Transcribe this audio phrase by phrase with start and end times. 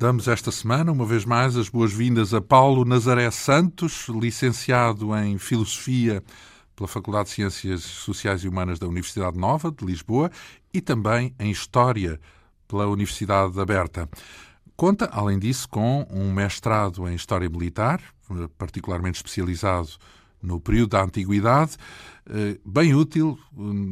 [0.00, 6.24] Damos esta semana, uma vez mais, as boas-vindas a Paulo Nazaré Santos, licenciado em Filosofia
[6.74, 10.30] pela Faculdade de Ciências Sociais e Humanas da Universidade Nova de Lisboa
[10.72, 12.18] e também em História
[12.66, 14.08] pela Universidade Aberta.
[14.74, 18.00] Conta, além disso, com um mestrado em História Militar,
[18.56, 19.90] particularmente especializado
[20.42, 21.76] no período da Antiguidade,
[22.26, 23.38] eh, bem útil,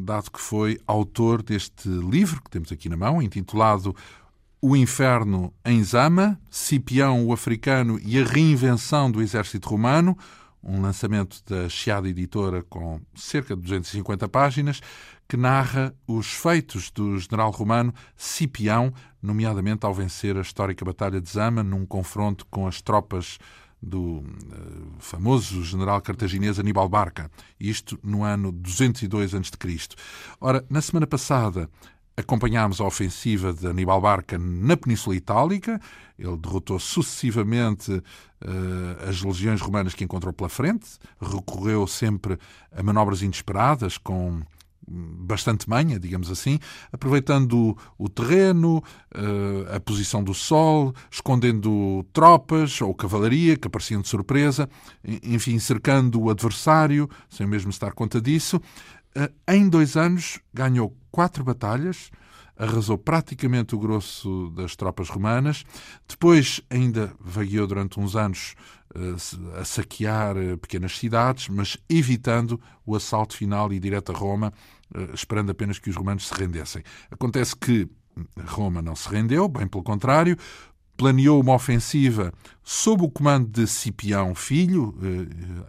[0.06, 3.94] dado que foi autor deste livro que temos aqui na mão, intitulado
[4.61, 10.19] O Inferno em Zama, Cipião o Africano e a Reinvenção do Exército Romano,
[10.61, 14.81] um lançamento da Chiada Editora com cerca de 250 páginas,
[15.29, 18.92] que narra os feitos do general romano Cipião,
[19.23, 23.39] nomeadamente ao vencer a histórica Batalha de Zama num confronto com as tropas
[23.81, 24.25] do uh,
[24.98, 29.89] famoso general cartaginês Aníbal Barca, isto no ano 202 a.C.
[30.41, 31.70] Ora, na semana passada
[32.19, 35.80] acompanhámos a ofensiva de Aníbal Barca na Península Itálica.
[36.19, 42.36] Ele derrotou sucessivamente uh, as legiões romanas que encontrou pela frente, recorreu sempre
[42.72, 44.42] a manobras inesperadas com
[44.91, 46.58] bastante manha, digamos assim,
[46.91, 48.83] aproveitando o, terreno,
[49.14, 54.68] uh, a posição do sol, escondendo tropas ou cavalaria que apareciam de surpresa,
[55.23, 58.61] enfim, cercando o adversário, sem mesmo se dar conta disso.
[59.17, 62.11] Uh, em dois anos ganhou quatro batalhas,
[62.57, 65.64] arrasou praticamente o grosso das tropas romanas.
[66.08, 68.55] Depois ainda vagueou durante uns anos
[68.95, 74.52] uh, a saquear pequenas cidades, mas evitando o assalto final e direto a Roma,
[74.95, 76.83] eh, esperando apenas que os romanos se rendessem.
[77.11, 77.89] Acontece que
[78.47, 80.36] Roma não se rendeu, bem pelo contrário,
[80.97, 82.33] planeou uma ofensiva
[82.64, 84.95] sob o comando de Cipião Filho.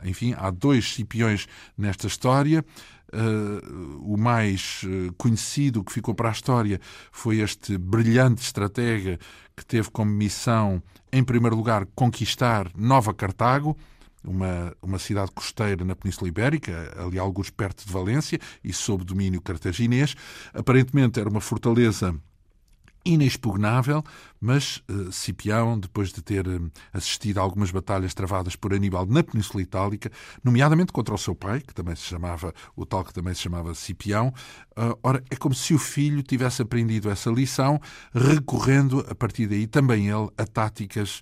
[0.03, 1.47] Eh, enfim, há dois Cipiões
[1.77, 2.65] nesta história.
[3.11, 3.61] Eh,
[4.01, 4.81] o mais
[5.17, 6.79] conhecido que ficou para a história
[7.11, 9.19] foi este brilhante estratega
[9.55, 10.81] que teve como missão,
[11.11, 13.75] em primeiro lugar, conquistar Nova Cartago
[14.23, 19.41] uma, uma cidade costeira na Península Ibérica, ali alguns perto de Valência e sob domínio
[19.41, 20.15] cartaginês.
[20.53, 22.15] Aparentemente era uma fortaleza
[23.09, 24.03] inexpugnável,
[24.39, 29.23] mas uh, Cipião, depois de ter uh, assistido a algumas batalhas travadas por Aníbal na
[29.23, 30.11] Península Itálica,
[30.43, 33.73] nomeadamente contra o seu pai, que também se chamava, o tal que também se chamava
[33.73, 34.33] Cipião,
[34.77, 37.79] uh, ora, é como se o filho tivesse aprendido essa lição,
[38.13, 41.21] recorrendo a partir daí também ele a táticas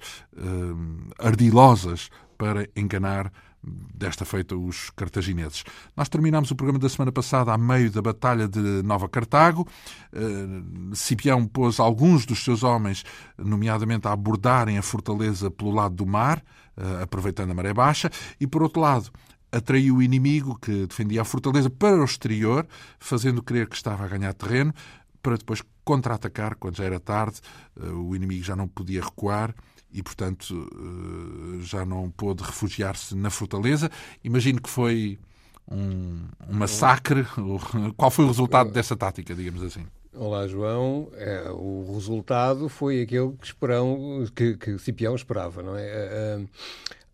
[1.20, 3.32] ardilosas para enganar
[3.64, 5.64] desta feita os cartagineses.
[5.96, 9.68] Nós terminamos o programa da semana passada a meio da Batalha de Nova Cartago.
[10.14, 13.04] Uh, Cipião pôs alguns dos seus homens,
[13.38, 16.44] nomeadamente a abordarem a fortaleza pelo lado do mar,
[16.78, 18.10] uh, aproveitando a maré baixa,
[18.40, 19.12] e por outro lado
[19.52, 22.68] atraiu o inimigo que defendia a fortaleza para o exterior,
[23.00, 24.74] fazendo crer que estava a ganhar terreno,
[25.22, 27.42] para depois contra-atacar quando já era tarde,
[27.76, 29.54] uh, o inimigo já não podia recuar
[29.92, 33.90] e, portanto, eh, já não pôde refugiar-se na fortaleza.
[34.24, 35.18] Imagino que foi
[35.70, 37.26] um, um massacre.
[37.96, 39.86] Qual foi o resultado dessa tática, digamos assim?
[40.14, 41.10] Olá, João.
[41.14, 45.86] É, o resultado foi aquele que, esperão, que, que Cipião esperava, não é?
[45.86, 46.46] Eh, eh,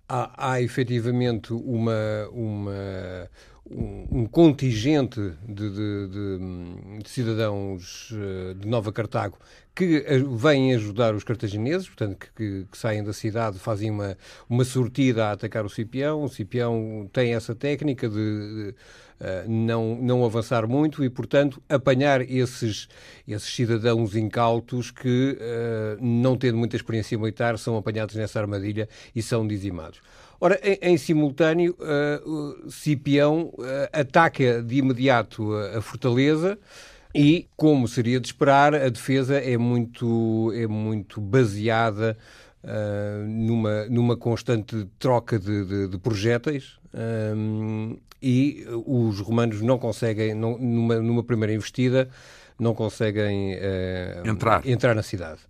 [0.07, 3.29] há, há efetivamente uma, uma,
[3.69, 8.13] um, contingente de, de, de, de, cidadãos
[8.57, 9.38] de Nova Cartago
[9.75, 10.06] que
[10.38, 14.16] vêm ajudar os cartagineses, portanto, que, que, que, saem da cidade, fazem uma,
[14.48, 16.24] uma sortida a atacar o Cipião.
[16.24, 22.22] O Cipião tem essa técnica de, de uh, não, não avançar muito e, portanto, apanhar
[22.22, 22.88] esses,
[23.28, 29.24] esses cidadãos incautos que, uh, não tendo muita experiência militar, são apanhados nessa armadilha e
[29.24, 30.02] são dizimados.
[30.40, 33.52] Ora, em, em simultâneo, uh, Cipião
[33.92, 36.60] ataca de imediato a, a fortaleza.
[37.13, 42.18] E, como seria de esperar, a defesa é muito, é muito baseada
[42.63, 46.80] uh, numa, numa constante troca de, de, de projéteis.
[46.94, 52.10] Um, ah, e os romanos não conseguem, não, numa, numa primeira investida,
[52.57, 54.65] não conseguem uh, entrar.
[54.65, 55.42] entrar na cidade.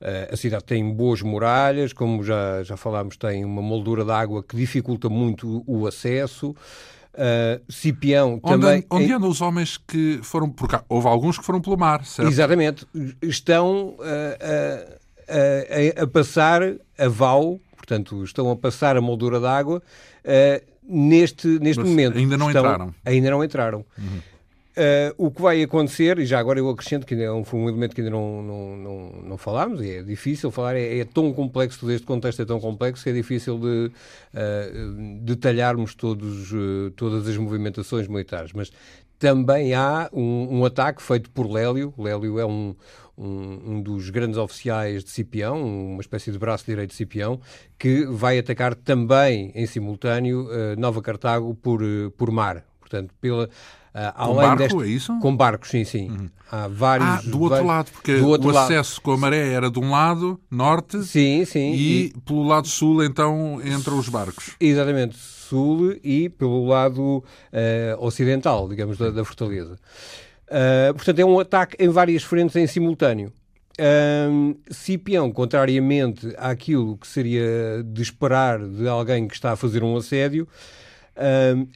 [0.00, 4.42] Uh, a cidade tem boas muralhas, como já, já falámos, tem uma moldura de água
[4.42, 6.54] que dificulta muito o acesso.
[7.14, 8.84] Uh, Cipião onde, também.
[8.90, 10.84] Onde andam os homens que foram por cá?
[10.88, 12.28] Houve alguns que foram pelo mar, certo?
[12.28, 12.86] Exatamente.
[13.22, 16.62] Estão uh, uh, a passar
[16.98, 19.80] a val, portanto, estão a passar a moldura d'água
[20.82, 22.18] neste, neste Mas momento.
[22.18, 22.94] Ainda não estão, entraram.
[23.04, 23.84] Ainda não entraram.
[23.96, 24.20] Uhum.
[24.76, 27.94] Uh, o que vai acontecer, e já agora eu acrescento que é foi um elemento
[27.94, 31.78] que ainda não, não, não, não falámos, e é difícil falar, é, é, tão complexo,
[31.78, 33.92] todo este contexto é tão complexo que é difícil de
[34.34, 38.72] uh, detalharmos todos, uh, todas as movimentações militares, mas
[39.16, 41.94] também há um, um, ataque feito por Lélio.
[41.96, 42.74] Lélio é um,
[43.16, 47.40] um, um, dos grandes oficiais de Cipião, uma espécie de braço direito de Cipião,
[47.78, 51.80] que vai atacar também em simultâneo Nova Cartago por,
[52.18, 52.64] por mar.
[52.80, 53.48] Portanto, pela
[53.94, 54.82] com barco, deste...
[54.82, 55.18] é isso?
[55.20, 56.10] Com barcos, sim, sim.
[56.10, 56.28] Uhum.
[56.50, 57.08] Há vários...
[57.08, 59.02] Ah, do outro lado, porque o acesso lado.
[59.02, 63.04] com a maré era de um lado, norte, sim, sim, e, e, pelo lado sul,
[63.04, 64.56] então, entram os barcos.
[64.58, 67.24] Exatamente, sul e pelo lado uh,
[68.04, 69.78] ocidental, digamos, da, da fortaleza.
[70.48, 73.32] Uh, portanto, é um ataque em várias frentes em simultâneo.
[73.80, 79.96] Um, Cipião, contrariamente àquilo que seria de esperar de alguém que está a fazer um
[79.96, 80.46] assédio,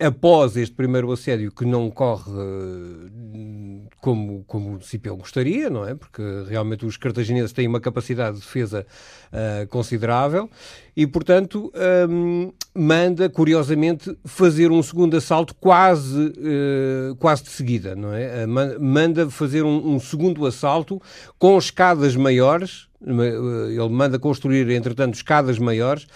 [0.01, 5.95] Após este primeiro assédio, que não corre uh, como, como o Cipião gostaria, não é?
[5.95, 8.85] Porque realmente os cartagineses têm uma capacidade de defesa
[9.33, 10.51] uh, considerável
[10.97, 11.73] e, portanto,
[12.11, 18.45] um, manda, curiosamente, fazer um segundo assalto quase, ah, quase de seguida, não é?
[18.47, 21.01] manda fazer um, um segundo assalto
[21.39, 26.07] com escadas maiores, ele manda construir, entretanto, escadas maiores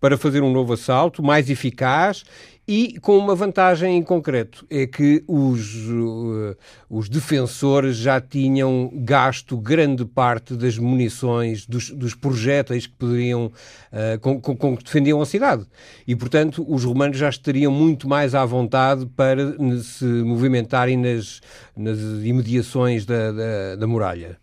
[0.00, 2.24] para fazer um novo assalto mais eficaz
[2.72, 6.56] e com uma vantagem em concreto, é que os, uh,
[6.88, 14.20] os defensores já tinham gasto grande parte das munições, dos, dos projéteis que poderiam, uh,
[14.20, 15.66] com, com, com, que defendiam a cidade.
[16.06, 19.52] E, portanto, os romanos já estariam muito mais à vontade para
[19.82, 21.40] se movimentarem nas,
[21.76, 24.38] nas imediações da, da, da muralha.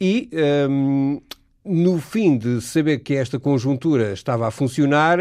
[0.00, 0.30] E,
[0.66, 1.20] um,
[1.62, 5.18] no fim de saber que esta conjuntura estava a funcionar,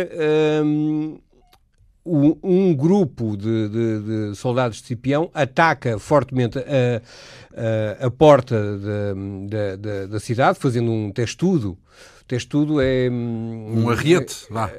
[0.64, 1.20] um,
[2.12, 7.02] um, grupo de, de, de, soldados de Cipião ataca fortemente a,
[8.02, 11.78] a, a porta da, da, da, cidade, fazendo um testudo.
[12.22, 13.10] O testudo é...
[13.10, 14.72] Um arriete, é, vá.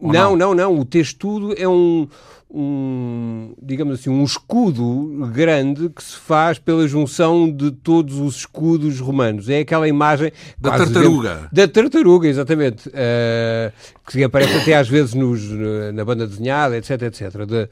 [0.00, 0.78] Não, não, não, não.
[0.78, 2.08] O testudo é um,
[2.52, 8.98] um, digamos assim, um escudo grande que se faz pela junção de todos os escudos
[8.98, 9.48] romanos.
[9.48, 10.32] É aquela imagem...
[10.58, 11.48] Da tartaruga.
[11.52, 12.88] da tartaruga, exatamente.
[12.88, 13.72] Uh,
[14.08, 15.48] que aparece até às vezes nos,
[15.94, 17.46] na banda desenhada, etc, etc.
[17.46, 17.68] De,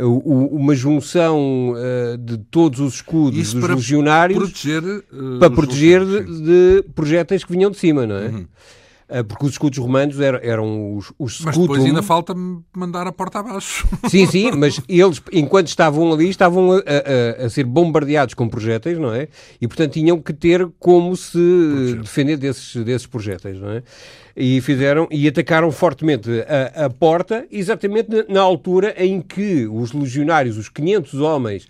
[0.00, 4.38] uh, uma junção uh, de todos os escudos Isso dos legionários...
[4.38, 4.82] Proteger,
[5.40, 8.26] para proteger de, de, projéteis que vinham de cima, não é?
[8.26, 8.46] Uhum.
[9.10, 12.32] Ah, porque os escudos romanos eram, eram os, os Mas depois ainda falta
[12.72, 13.84] mandar a porta abaixo.
[14.08, 18.98] Sim, sim, mas eles, enquanto estavam ali, estavam a, a, a ser bombardeados com projéteis,
[18.98, 19.26] não é?
[19.60, 22.02] E, portanto, tinham que ter como se Projeto.
[22.02, 23.82] defender desses, desses projéteis, não é?
[24.36, 26.30] E fizeram, e atacaram fortemente
[26.76, 31.66] a, a porta, exatamente na, na altura em que os legionários, os 500 homens,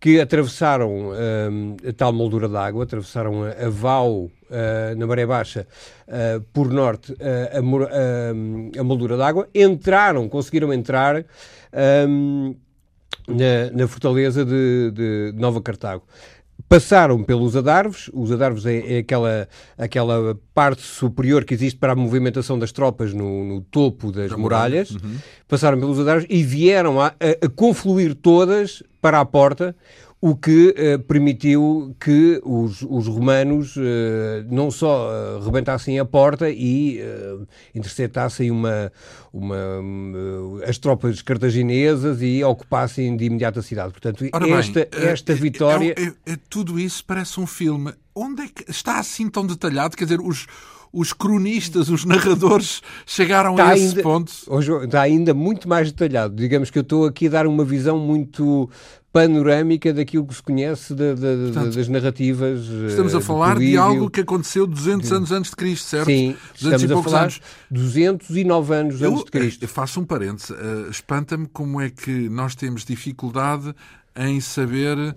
[0.00, 4.30] que atravessaram uh, a tal moldura d'água, atravessaram a, a Val uh,
[4.96, 5.66] na maré baixa
[6.06, 11.24] uh, por norte a, a, moldura d'água, entraram, conseguiram entrar
[12.08, 12.54] um,
[13.26, 16.04] na, na, fortaleza de, de Nova Cartago
[16.68, 18.10] passaram pelos adarves.
[18.12, 23.14] Os adarves é, é, aquela, aquela parte superior que existe para a movimentação das tropas
[23.14, 24.90] no, no topo das da muralhas.
[24.90, 25.16] Uhum.
[25.48, 29.74] Passaram pelos adarves e vieram a, a, a confluir todas para a porta,
[30.20, 33.80] o que uh, permitiu que os, os romanos uh,
[34.50, 37.00] não só uh, rebentassem a porta e
[37.74, 38.92] interceptassem uma,
[39.32, 39.56] uma,
[40.66, 43.92] as tropas cartaginesas e ocupassem de imediato a cidade.
[43.92, 45.94] Portanto, esta, bem, esta vitória...
[45.96, 47.92] É, é, é, tudo isso parece um filme.
[48.14, 49.96] Onde é que está assim tão detalhado?
[49.96, 50.46] Quer dizer, os
[50.92, 54.32] os cronistas, os narradores chegaram está a esse ainda, ponto.
[54.84, 56.34] Está ainda muito mais detalhado.
[56.34, 58.68] Digamos que eu estou aqui a dar uma visão muito
[59.12, 62.60] panorâmica daquilo que se conhece de, de, Portanto, das narrativas.
[62.88, 66.06] Estamos a falar de algo que aconteceu 200 anos antes de Cristo, certo?
[66.06, 67.40] Sim, estamos a falar anos.
[67.70, 69.62] 209 anos eu, antes de Cristo.
[69.62, 70.50] Eu faço um parênteses.
[70.50, 73.74] Uh, Espanta-me como é que nós temos dificuldade
[74.16, 75.16] em saber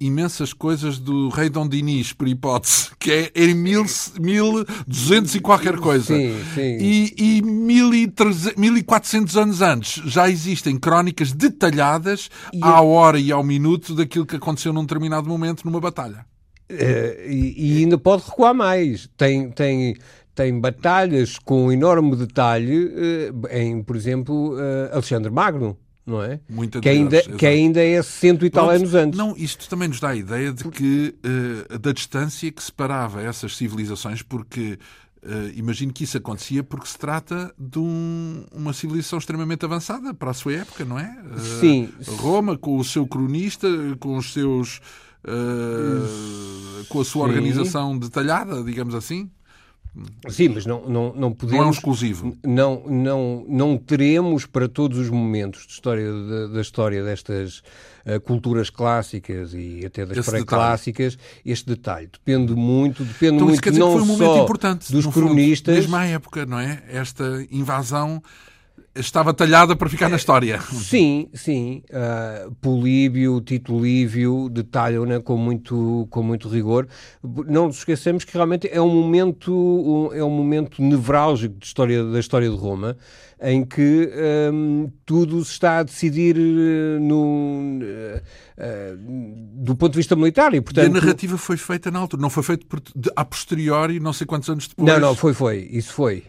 [0.00, 3.84] imensas coisas do rei Dom Dinis, por hipótese, que é em mil,
[4.18, 6.14] 1200 e qualquer coisa.
[6.14, 6.78] Sim, sim.
[6.80, 13.94] E, e 1400 anos antes já existem crónicas detalhadas e à hora e ao minuto
[13.94, 16.26] daquilo que aconteceu num determinado momento numa batalha.
[16.70, 19.08] Uh, e, e, ainda pode recuar mais.
[19.16, 19.96] Tem, tem,
[20.34, 24.54] tem batalhas com enorme detalhe uh, em, por exemplo,
[24.92, 26.40] Alexandre Magno não é?
[26.48, 29.18] Muito que, ainda, que ainda é cento e tal Pronto, anos antes.
[29.18, 33.56] Não, isto também nos dá a ideia de que uh, da distância que separava essas
[33.56, 34.78] civilizações, porque
[35.22, 40.30] uh, imagino que isso acontecia porque se trata de um, uma civilização extremamente avançada para
[40.30, 41.16] a sua época, não é?
[41.24, 41.88] Uh, Sim.
[42.18, 44.80] Roma, com o seu cronista, com os seus.
[46.88, 47.30] com a sua Sim.
[47.30, 49.30] organização detalhada, digamos assim.
[50.28, 51.58] Sim, mas não, não, não podemos.
[51.58, 52.36] Não é um exclusivo.
[52.46, 57.58] Não, não, não teremos para todos os momentos de história, da, da história destas
[58.06, 62.08] uh, culturas clássicas e até das pré-clássicas este detalhe.
[62.12, 65.74] Depende muito, depende então, muito não que foi um momento só importante, dos cronistas.
[65.74, 66.82] Fundo, mesmo à época, não é?
[66.88, 68.22] Esta invasão
[68.94, 70.60] estava talhada para ficar na história.
[70.60, 71.82] Sim, sim.
[71.90, 76.88] Uh, Políbio, Tito Lívio detalham-na com muito, com muito rigor.
[77.22, 82.04] Não nos esquecemos que realmente é um momento, um, é um momento nevrálgico de história,
[82.04, 82.96] da história de Roma,
[83.40, 84.10] em que
[84.52, 88.20] um, tudo se está a decidir eh, no, uh,
[88.58, 88.98] uh,
[89.54, 90.52] do ponto de vista militar.
[90.52, 92.66] E, portanto, e a narrativa foi feita na altura, não foi feita
[93.16, 94.86] a posteriori, não sei quantos anos depois.
[94.86, 95.68] Não, não, foi, foi.
[95.70, 96.24] Isso foi.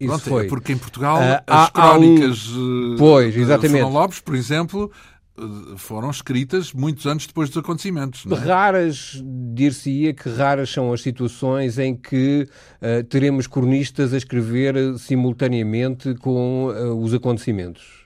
[0.00, 0.46] Isso Pronto, é foi.
[0.46, 2.94] É porque em Portugal uh, as crónicas um...
[2.94, 3.84] Eh, pois, exatamente.
[3.84, 4.90] de Lopes, por exemplo,
[5.38, 5.42] eh,
[5.76, 8.24] foram escritas muitos anos depois dos acontecimentos.
[8.26, 8.34] É?
[8.34, 12.48] Raras, dir-se-ia que raras são as situações em que
[12.80, 18.00] uh, teremos cronistas a escrever simultaneamente com uh, os acontecimentos.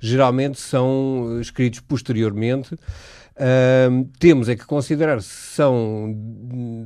[0.00, 2.76] Geralmente são escritos posteriormente.
[3.32, 6.14] Uh, temos é que considerar se são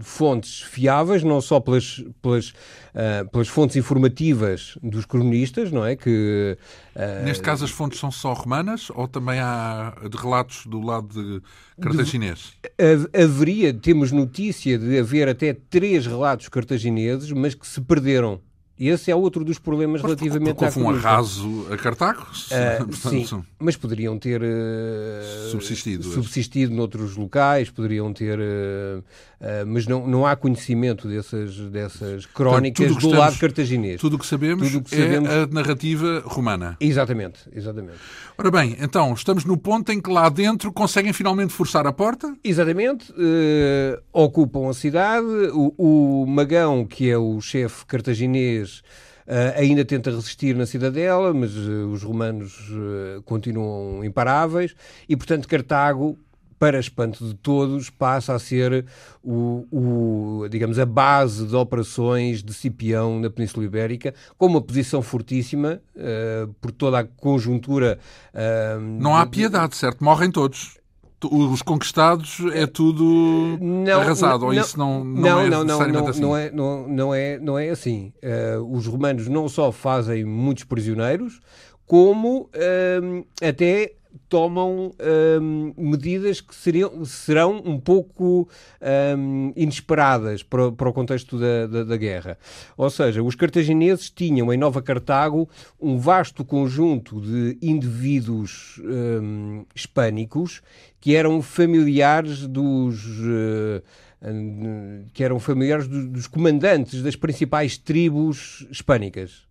[0.01, 5.97] fontes fiáveis, não só pelas, pelas, uh, pelas fontes informativas dos cronistas, não é?
[5.97, 6.57] Que,
[6.95, 11.09] uh, Neste caso, as fontes são só romanas ou também há de relatos do lado
[11.09, 11.43] de
[11.81, 12.53] cartaginês?
[12.79, 18.41] De, haveria, temos notícia de haver até três relatos cartagineses, mas que se perderam.
[18.79, 22.23] Esse é outro dos problemas mas, relativamente à um arraso a Cartago?
[22.23, 28.39] Uh, Portanto, sim, mas poderiam ter uh, subsistido, subsistido noutros locais, poderiam ter...
[28.39, 29.03] Uh,
[29.67, 34.01] mas não, não há conhecimento dessas, dessas crónicas do estamos, lado cartaginês.
[34.01, 35.31] Tudo o que sabemos tudo que é sabemos...
[35.31, 36.77] a narrativa romana.
[36.81, 37.99] Exatamente, exatamente.
[38.39, 42.35] Ora bem, então, estamos no ponto em que lá dentro conseguem finalmente forçar a porta?
[42.43, 43.13] Exatamente.
[44.13, 45.27] ocupam a cidade.
[45.53, 48.83] O, o Magão, que é o chefe cartaginês
[49.27, 54.77] Uh, ainda tenta resistir na cidadela, mas uh, os romanos uh, continuam imparáveis
[55.09, 56.17] e, portanto, Cartago,
[56.59, 58.87] para espanto de todos, passa a ser
[59.23, 65.03] o, o, digamos, a base de operações de Cipião na Península Ibérica, com uma posição
[65.03, 65.81] fortíssima
[66.61, 67.99] por toda a conjuntura.
[69.01, 70.03] Não há piedade, certo?
[70.03, 70.77] Morrem todos
[71.25, 76.09] os conquistados é tudo não, arrasado, não, ou isso não, não, não é não, não,
[76.09, 76.21] assim?
[76.21, 78.13] Não é, não, não, é, não é assim.
[78.23, 81.41] Uh, os romanos não só fazem muitos prisioneiros,
[81.87, 83.95] como uh, até
[84.37, 84.93] tomam
[85.41, 88.47] um, medidas que seriam, serão um pouco
[89.17, 92.37] um, inesperadas para, para, o contexto da, da, da, guerra.
[92.77, 95.49] Ou seja, os cartagineses tinham em Nova Cartago
[95.81, 100.61] um vasto conjunto de indivíduos um, hispânicos
[101.01, 103.03] que eram familiares dos.
[103.21, 103.83] Uh,
[105.15, 109.47] que eram familiares dos comandantes das principais tribos hispânicas,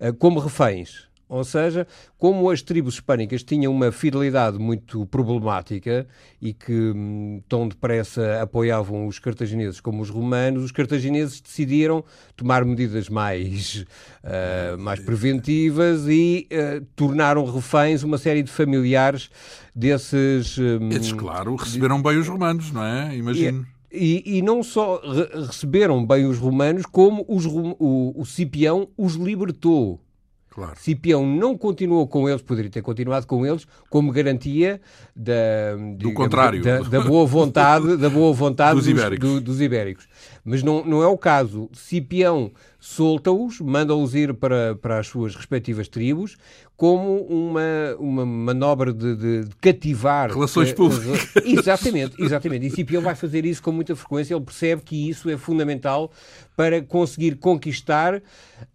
[0.00, 1.09] uh, como reféns.
[1.30, 1.86] Ou seja,
[2.18, 6.04] como as tribos hispânicas tinham uma fidelidade muito problemática
[6.42, 12.04] e que hum, tão depressa apoiavam os cartagineses como os romanos, os cartagineses decidiram
[12.36, 13.86] tomar medidas mais,
[14.24, 19.30] uh, mais preventivas e uh, tornaram reféns uma série de familiares
[19.72, 20.58] desses.
[20.58, 23.16] Um, Esses, claro, receberam bem os romanos, não é?
[23.16, 23.64] Imagino.
[23.92, 29.14] E, e, não só re receberam bem os romanos, como os, o, o Cipião os
[29.14, 30.00] libertou.
[30.50, 30.72] Claro.
[30.76, 34.80] Cipião não continuou com eles, poderia ter continuado com eles, como garantia
[35.14, 35.32] da,
[35.96, 36.60] do contrário.
[36.60, 39.28] Da, da, boa vontade, da boa vontade dos, dos, ibéricos.
[39.28, 40.08] Do, dos ibéricos.
[40.44, 41.70] Mas não, não é o caso.
[41.72, 46.36] Cipião solta-os, manda-os ir para, para as suas respectivas tribos,
[46.80, 50.30] como uma, uma manobra de, de, de cativar.
[50.30, 51.28] Relações públicas.
[51.44, 52.68] Exatamente, exatamente.
[52.68, 54.34] E Cipião vai fazer isso com muita frequência.
[54.34, 56.10] Ele percebe que isso é fundamental
[56.56, 58.22] para conseguir conquistar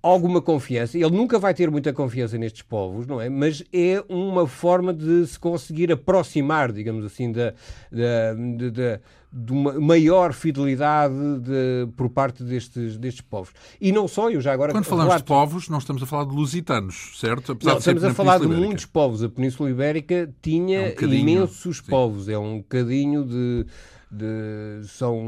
[0.04, 0.96] alguma confiança.
[1.00, 3.28] Ele nunca vai ter muita confiança nestes povos, não é?
[3.28, 7.56] Mas é uma forma de se conseguir aproximar, digamos assim, da,
[7.92, 8.34] da,
[8.70, 9.00] da
[9.38, 13.51] de uma maior fidelidade de, por parte destes, destes povos.
[13.82, 14.72] E não só, eu já agora...
[14.72, 15.25] Quando falamos relato...
[15.25, 17.51] de povos, não estamos a falar de lusitanos, certo?
[17.51, 19.22] Apesar não, estamos a falar de muitos povos.
[19.22, 21.84] A Península Ibérica tinha é um imensos sim.
[21.89, 22.30] povos.
[22.30, 23.65] É um bocadinho de...
[24.10, 25.20] De, são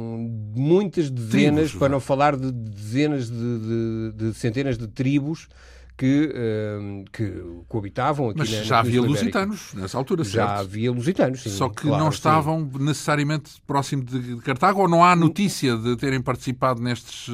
[0.55, 5.49] muitas dezenas, tribos, para não falar de dezenas de, de, de centenas de tribos
[5.97, 10.35] que, uh, que coabitavam aqui Mas na, já havia lusitanos nessa altura, certo?
[10.35, 11.49] Já havia lusitanos, sim.
[11.49, 12.83] Só que claro, não estavam sim.
[12.83, 17.27] necessariamente próximo de Cartago ou não há notícia de terem participado nestes.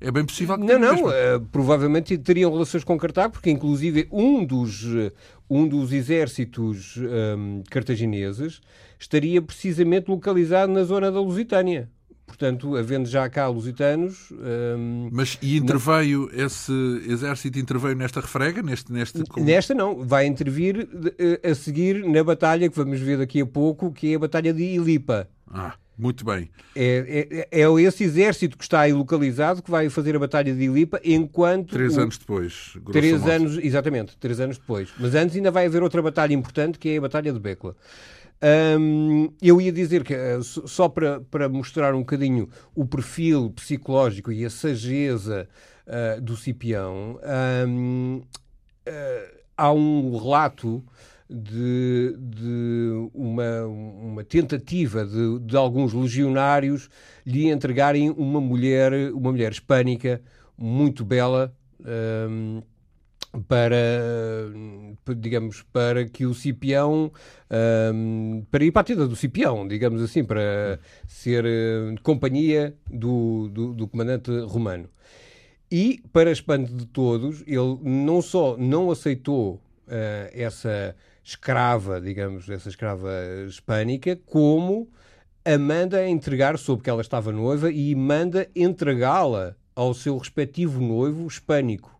[0.00, 4.44] É bem possível que Não, não, uh, provavelmente teriam relações com Cartago, porque inclusive um
[4.44, 4.84] dos,
[5.48, 8.60] um dos exércitos um, cartagineses
[8.98, 11.88] estaria precisamente localizado na zona da Lusitânia
[12.26, 14.30] portanto, havendo já cá lusitanos.
[14.32, 16.44] Um, Mas e interveio, não...
[16.44, 16.72] esse
[17.08, 18.62] exército interveio nesta refrega?
[18.62, 19.22] Neste, neste...
[19.38, 20.88] Nesta não, vai intervir
[21.18, 24.52] eh, a seguir na batalha que vamos ver daqui a pouco, que é a Batalha
[24.52, 25.28] de Ilipa.
[25.50, 25.74] Ah.
[25.96, 26.50] Muito bem.
[26.74, 30.64] É, é, é, esse exército que está aí localizado que vai fazer a Batalha de
[30.64, 31.70] Ilipa, enquanto.
[31.70, 32.00] Três o...
[32.00, 32.76] anos depois.
[32.90, 34.88] Três anos, exatamente, três anos depois.
[34.98, 37.76] Mas antes ainda vai haver outra batalha importante que é a Batalha de Becla.
[38.42, 44.30] Um, eu ia dizer que, eh, só para, para mostrar um bocadinho o perfil psicológico
[44.30, 45.48] e a sageza
[45.86, 47.18] uh, do Cipião,
[47.66, 48.26] um, uh,
[48.84, 50.84] eh, há um relato
[51.28, 56.90] de, de uma, uma, tentativa de, de, alguns legionários
[57.24, 60.20] lhe entregarem uma mulher, uma mulher hispânica
[60.56, 61.54] muito bela.
[61.80, 62.62] Um,
[63.48, 63.76] para,
[65.16, 67.10] digamos, para que o Cipião,
[67.92, 73.48] um, para ir para a tenda do Cipião, digamos assim, para ser uh, companhia do,
[73.48, 74.88] do, do, comandante romano.
[75.70, 82.68] E, para espanto de todos, ele não só não aceitou uh, essa escrava, digamos, essa
[82.68, 83.10] escrava
[83.48, 84.88] hispânica, como
[85.44, 91.26] a manda entregar, soube que ela estava noiva, e manda entregá-la ao seu respectivo noivo
[91.26, 91.93] hispânico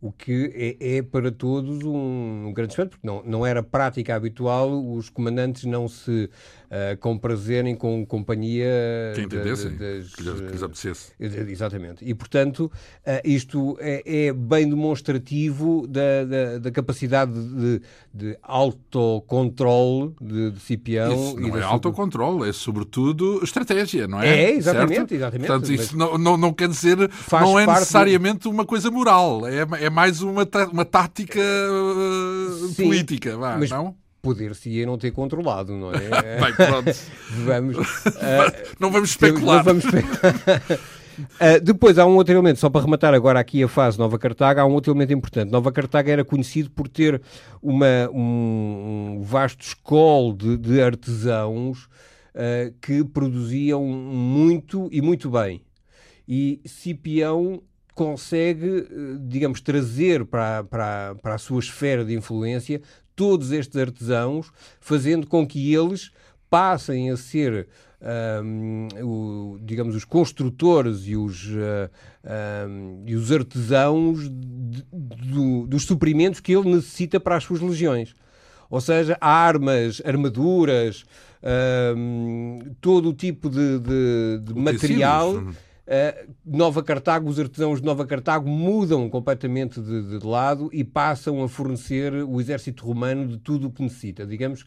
[0.00, 4.14] o que é, é para todos um, um, grande espanto, porque não, não era prática
[4.14, 6.28] habitual os comandantes não se
[6.66, 8.66] uh, comprazerem com companhia
[9.14, 11.12] Quem entendessem, das, que, lhes, que lhes apetecesse.
[11.18, 12.04] Uh, exatamente.
[12.04, 12.70] E, portanto,
[13.06, 17.80] uh, isto é, é, bem demonstrativo da, da, da capacidade de,
[18.12, 21.14] de autocontrole de, de Cipião.
[21.14, 24.28] Isso não é autocontrole, é sobretudo estratégia, não é?
[24.28, 24.96] É, exatamente.
[24.96, 25.14] Certo?
[25.14, 29.66] exatamente Portanto, isso não, não, não quer dizer, não é necessariamente uma coisa moral, é,
[29.80, 33.70] é mais uma, uma tática uh, Sim, política, vá, mas...
[33.70, 33.94] não?
[34.20, 36.00] poder-se-ia não ter controlado, não é?
[36.40, 36.96] Bem, pronto.
[37.44, 39.58] vamos, uh, não vamos especular.
[39.58, 40.34] Não vamos especular.
[41.16, 44.62] Uh, depois há um outro elemento, só para rematar agora aqui a fase Nova Cartaga,
[44.62, 45.48] há um outro elemento importante.
[45.48, 47.22] Nova Cartaga era conhecido por ter
[47.62, 51.84] uma, um, um vasto escol de, de artesãos
[52.34, 55.62] uh, que produziam muito e muito bem.
[56.26, 57.62] E Cipião
[57.94, 58.86] consegue, eh,
[59.20, 62.82] digamos, trazer para, para, para a sua esfera de influência
[63.14, 66.10] todos estes artesãos, fazendo com que eles
[66.50, 67.68] passem a ser,
[68.42, 71.90] um, o, digamos, os construtores e os, uh,
[72.68, 74.84] um, e os artesãos de,
[75.66, 78.14] dos suprimentos que ele necessita para as suas legiões.
[78.68, 81.04] Ou seja, armas, armaduras,
[81.96, 85.44] um, todo o tipo de, de, de material
[86.44, 91.48] Nova Cartago, os artesãos de Nova Cartago mudam completamente de, de, lado e passam a
[91.48, 94.26] fornecer o exército romano de tudo o que necessita.
[94.26, 94.64] Digamos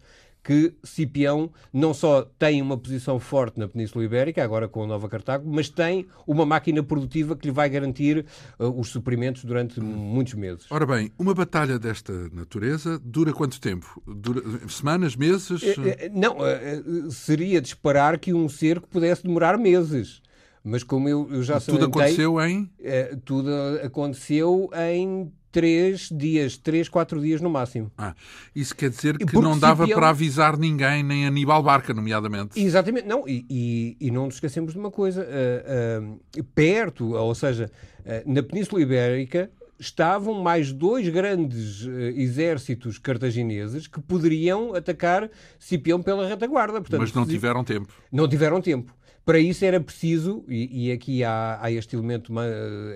[0.48, 5.10] que Cipião não só tem uma posição forte na Península Ibérica, agora com a Nova
[5.10, 8.26] Cartago, mas tem uma máquina produtiva que lhe vai garantir
[8.58, 10.66] uh, os suprimentos durante muitos meses.
[10.70, 14.02] Ora bem, uma batalha desta natureza dura quanto tempo?
[14.08, 15.62] Dura semanas, meses?
[15.62, 20.22] Eh, eh, não, uh, seria de esperar que um cerco pudesse demorar meses.
[20.64, 22.70] Mas como eu, eu já Tudo aconteceu em?
[22.80, 23.50] É, tudo
[23.84, 27.92] aconteceu em três dias, três, quatro dias no máximo.
[27.98, 28.14] Ah,
[28.56, 30.00] isso quer dizer que Porque não dava Cipião...
[30.00, 32.60] para avisar ninguém, nem Aníbal Barca, nomeadamente.
[32.62, 37.34] Exatamente, não, e, e, e não nos esquecemos de uma coisa, uh, uh, perto, ou
[37.34, 46.02] seja, uh, na Península Ibérica estavam mais dois grandes exércitos cartagineses que poderiam atacar Cipião
[46.02, 46.82] pela retaguarda.
[46.82, 47.94] Portanto, Mas não tiveram tempo.
[48.12, 48.92] Não tiveram tempo.
[49.28, 52.32] Para isso era preciso, e, e aqui há, há, este elemento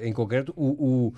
[0.01, 1.13] em concreto, o, o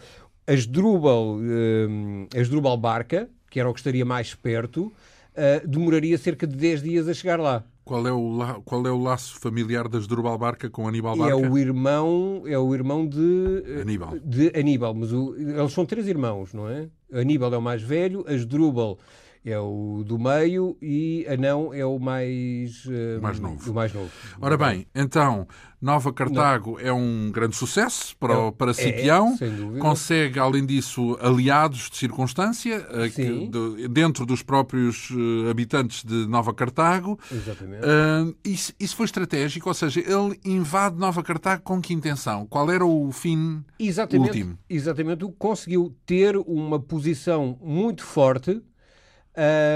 [0.47, 6.55] Asdrúbal, um, Asdrúbal Barca, que era o que estaria mais perto, uh, demoraria cerca de
[6.55, 7.63] 10 dias a chegar lá.
[7.85, 8.59] Qual é o, la...
[8.65, 11.31] qual é o laço familiar das Asdrúbal Barca com Aníbal Barca?
[11.31, 14.17] É o irmão, é o irmão de Aníbal.
[14.17, 16.87] De Aníbal, mas o, eles são três irmãos, não é?
[17.13, 18.97] Aníbal é o mais velho, Asdrúbal
[19.45, 23.71] é o do meio e Anão é o mais, uh, mais novo.
[23.71, 24.09] O mais novo.
[24.39, 25.45] Ora bem, então,
[25.81, 26.79] Nova Cartago Não.
[26.79, 29.37] é um grande sucesso para, é, para Cipião.
[29.41, 36.05] É, Consegue, além disso, aliados de circunstância eh, que, de, dentro dos próprios uh, habitantes
[36.05, 37.19] de Nova Cartago.
[37.29, 37.83] Exatamente.
[37.83, 42.47] Uh, isso, isso, foi estratégico, ou seja, ele invade Nova Cartago com que intenção?
[42.47, 44.57] Qual era o fim exatamente, último?
[44.69, 48.61] Exatamente, conseguiu ter uma posição muito forte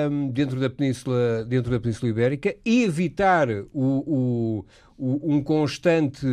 [0.09, 4.65] um, dentro, da península, dentro da Península Ibérica e evitar o, o,
[4.99, 6.25] um constante,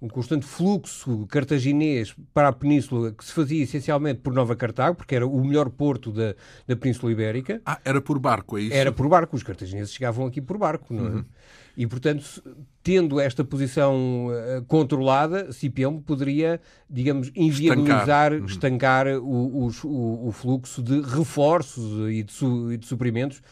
[0.00, 5.14] um constante fluxo cartaginês para a Península que se fazia essencialmente por Nova Cartago, porque
[5.14, 6.34] era o melhor porto da,
[6.66, 7.62] da Península Ibérica.
[7.64, 8.74] Ah, era por barco, é isso?
[8.74, 9.36] Era por barco.
[9.36, 11.10] Os cartagineses chegavam aqui por barco, não é?
[11.10, 11.24] Uhum.
[11.76, 12.42] E, portanto,
[12.82, 18.44] tendo esta posição uh, controlada, Cipião poderia, digamos, inviabilizar, estancar, uhum.
[18.44, 23.42] estancar o, o, o, fluxo de reforços e de, su, e de suprimentos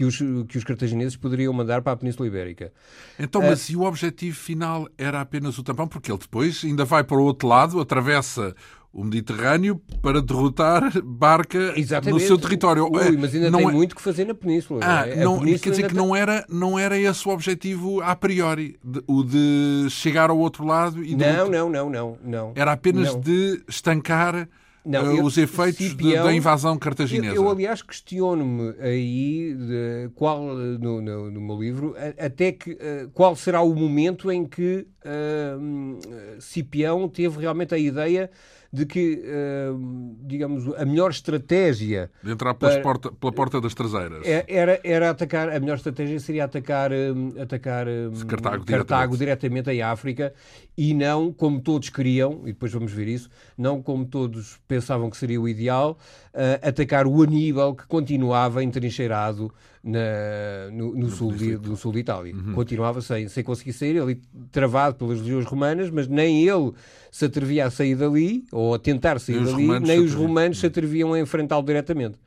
[0.00, 0.16] que os,
[0.48, 2.72] que os cartagineses poderiam mandar para a Península Ibérica.
[3.18, 5.86] Então, mas uh, e o objetivo final era apenas o tampão?
[5.86, 8.54] Porque ele depois ainda vai para o outro lado, atravessa
[8.90, 12.18] o Mediterrâneo para derrotar Barca Exatamente.
[12.18, 12.90] no seu território.
[12.90, 13.72] Ui, é, mas ainda não tem é...
[13.72, 14.80] muito que fazer na Península.
[14.82, 15.98] Ah, não, Península quer dizer que tem...
[15.98, 20.64] não, era, não era esse o objetivo a priori, de, o de chegar ao outro
[20.64, 22.52] lado e não, não, não, não, não.
[22.54, 23.20] Era apenas não.
[23.20, 24.48] de estancar
[24.84, 27.34] não, eu, os efeitos Cipião, da invasão cartaginesa.
[27.34, 33.10] Eu, eu aliás, questiono-me aí, de, qual, no, no, no, meu livro, até que uh,
[33.12, 38.30] qual será o momento em que uh, Cipião teve realmente a ideia
[38.72, 42.10] de que, uh, digamos, a melhor estratégia.
[42.22, 44.24] De entrar para, porta, pela porta das traseiras.
[44.24, 47.86] É, era, era atacar, a melhor estratégia seria atacar, um, atacar
[48.26, 49.18] Cartago, Cartago diretamente.
[49.18, 50.32] diretamente em África
[50.76, 53.28] e não como todos queriam, e depois vamos ver isso,
[53.58, 55.98] não como todos pensavam que seria o ideal,
[56.34, 62.00] uh, atacar o Aníbal que continuava entrincheirado na, no, no, sul de, no sul de
[62.00, 62.34] Itália.
[62.34, 62.52] Uhum.
[62.52, 66.72] Continuava sem, sem conseguir sair, ali travado pelas legiões romanas, mas nem ele
[67.10, 70.66] se atrevia a sair dali, ou a tentar sair nem dali, nem os romanos se
[70.66, 72.18] atreviam a enfrentá-lo diretamente.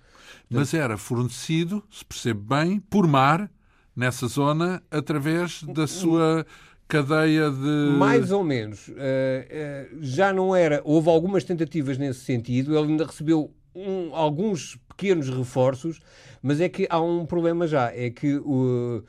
[0.49, 3.49] Mas era fornecido, se percebe bem, por mar,
[3.95, 6.45] nessa zona, através da sua
[6.87, 7.97] cadeia de.
[7.97, 8.87] Mais ou menos.
[8.89, 10.81] Uh, uh, já não era.
[10.83, 12.77] Houve algumas tentativas nesse sentido.
[12.77, 15.99] Ele ainda recebeu um, alguns pequenos reforços,
[16.41, 17.91] mas é que há um problema já.
[17.91, 19.03] É que uh,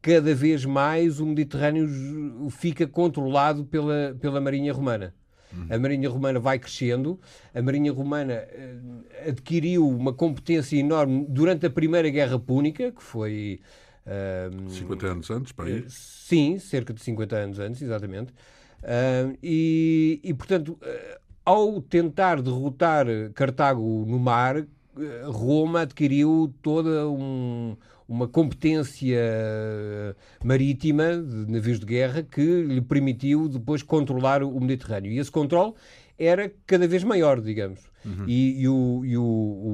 [0.00, 5.14] cada vez mais o Mediterrâneo fica controlado pela, pela Marinha Romana.
[5.70, 7.20] A Marinha Romana vai crescendo,
[7.54, 13.60] a Marinha Romana uh, adquiriu uma competência enorme durante a Primeira Guerra Púnica, que foi.
[14.04, 15.84] Uh, 50 anos antes, para aí?
[15.88, 18.32] Sim, cerca de 50 anos antes, exatamente.
[18.82, 20.78] Uh, e, e, portanto,
[21.44, 24.64] ao tentar derrotar Cartago no mar,
[25.24, 27.76] Roma adquiriu toda um,
[28.08, 29.18] uma competência
[30.42, 35.12] marítima de navios de guerra que lhe permitiu depois controlar o Mediterrâneo.
[35.12, 35.74] E esse controle
[36.18, 37.80] era cada vez maior, digamos.
[38.04, 38.24] Uhum.
[38.26, 39.22] E, e, o, e o,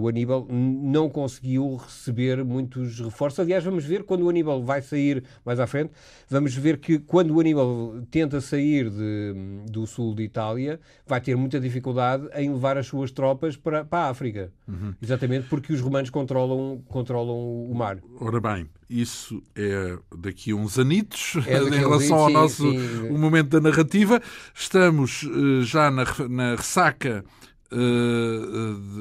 [0.02, 3.40] o, Aníbal não conseguiu receber muitos reforços.
[3.40, 5.90] Aliás, vamos ver quando o Aníbal vai sair mais à frente,
[6.28, 9.34] vamos ver que quando o Aníbal tenta sair de,
[9.70, 14.06] do sul de Itália, vai ter muita dificuldade em levar as suas tropas para, para
[14.06, 14.52] a África.
[14.68, 14.94] Uhum.
[15.02, 17.98] Exatamente porque os romanos controlam, controlam o mar.
[18.20, 23.10] Ora bem, isso é daqui a uns anitos, é em relação ao sim, nosso sim.
[23.10, 24.20] Momento da narrativa.
[24.54, 27.24] Estamos uh, já na, na ressaca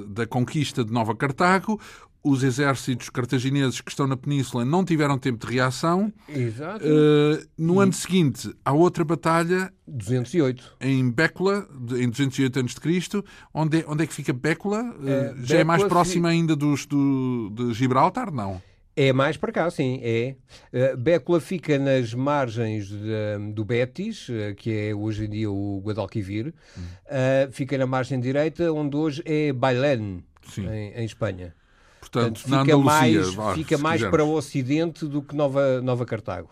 [0.08, 1.79] da conquista de Nova Cartago.
[2.21, 6.12] Os exércitos cartagineses que estão na península não tiveram tempo de reação.
[6.27, 6.84] Exato.
[6.86, 7.84] Uh, no e...
[7.84, 9.71] ano seguinte, há outra batalha.
[9.88, 10.75] 208.
[10.82, 11.65] Em Bécula,
[11.97, 13.23] em 208 a.C.
[13.53, 14.93] Onde, é, onde é que fica Bécula?
[15.01, 18.34] É, Já Bécula é mais próxima ainda dos, do, de Gibraltar?
[18.34, 18.62] Não.
[19.01, 20.35] É mais para cá, sim, é.
[20.73, 25.81] Uh, Bécula fica nas margens de, do Betis, uh, que é hoje em dia o
[25.81, 26.47] Guadalquivir.
[26.77, 30.21] Uh, fica na margem direita, onde hoje é Bailén,
[30.57, 31.55] em, em, Espanha.
[32.01, 36.49] Portanto, Portanto fica mais, vá, fica mais para o ocidente do que Nova, Nova Cartago.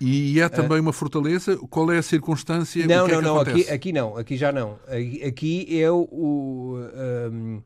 [0.00, 1.56] E é também uma fortaleza?
[1.68, 2.86] Qual é a circunstância?
[2.86, 4.78] Não, não, é não, aqui, aqui não, aqui já não.
[5.26, 6.08] Aqui é o.
[6.12, 6.78] o
[7.32, 7.62] um,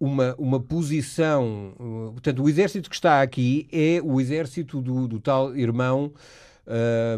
[0.00, 1.74] uma, uma posição.
[2.12, 6.12] Portanto, o exército que está aqui é o exército do, do tal irmão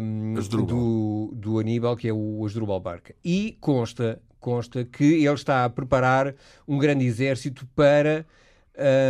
[0.01, 0.33] um,
[0.65, 3.13] do, do Aníbal, que é o Asdrubal Barca.
[3.23, 6.33] E consta, consta que ele está a preparar
[6.67, 8.25] um grande exército para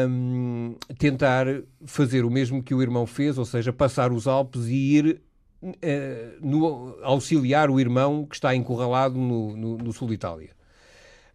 [0.09, 1.45] um, tentar
[1.85, 5.21] fazer o mesmo que o irmão fez, ou seja, passar os Alpes e ir
[5.61, 5.71] uh,
[6.41, 10.49] no, auxiliar o irmão que está encurralado no, no, no sul de Itália.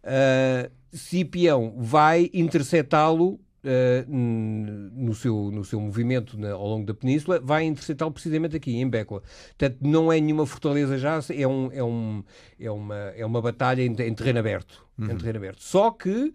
[0.07, 7.37] Uh, Cipião vai interceptá-lo Uh, no, seu, no seu movimento na, ao longo da península,
[7.43, 9.21] vai interceptá-lo precisamente aqui, em Bécula.
[9.57, 12.23] Portanto, não é nenhuma fortaleza já, é, um, é, um,
[12.57, 14.85] é, uma, é uma batalha em, em terreno aberto.
[14.97, 15.11] Uhum.
[15.11, 15.61] Em terreno aberto.
[15.63, 16.33] Só que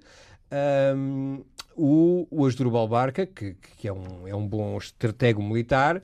[0.94, 1.42] um,
[1.74, 6.02] o, o Asdrubal Barca, que, que é, um, é um bom estratego militar,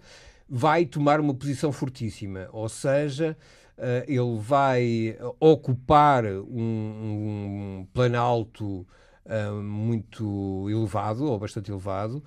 [0.49, 3.37] vai tomar uma posição fortíssima, ou seja,
[4.07, 8.87] ele vai ocupar um, um planalto
[9.29, 12.23] uh, muito elevado, ou bastante elevado,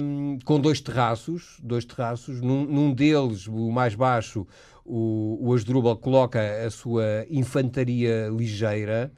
[0.00, 4.46] um, com dois terraços, dois terraços, num, num deles, o mais baixo,
[4.84, 9.12] o, o Asdrúbal coloca a sua infantaria ligeira,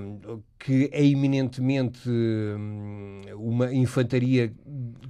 [0.00, 4.52] um, que é eminentemente hum, uma infantaria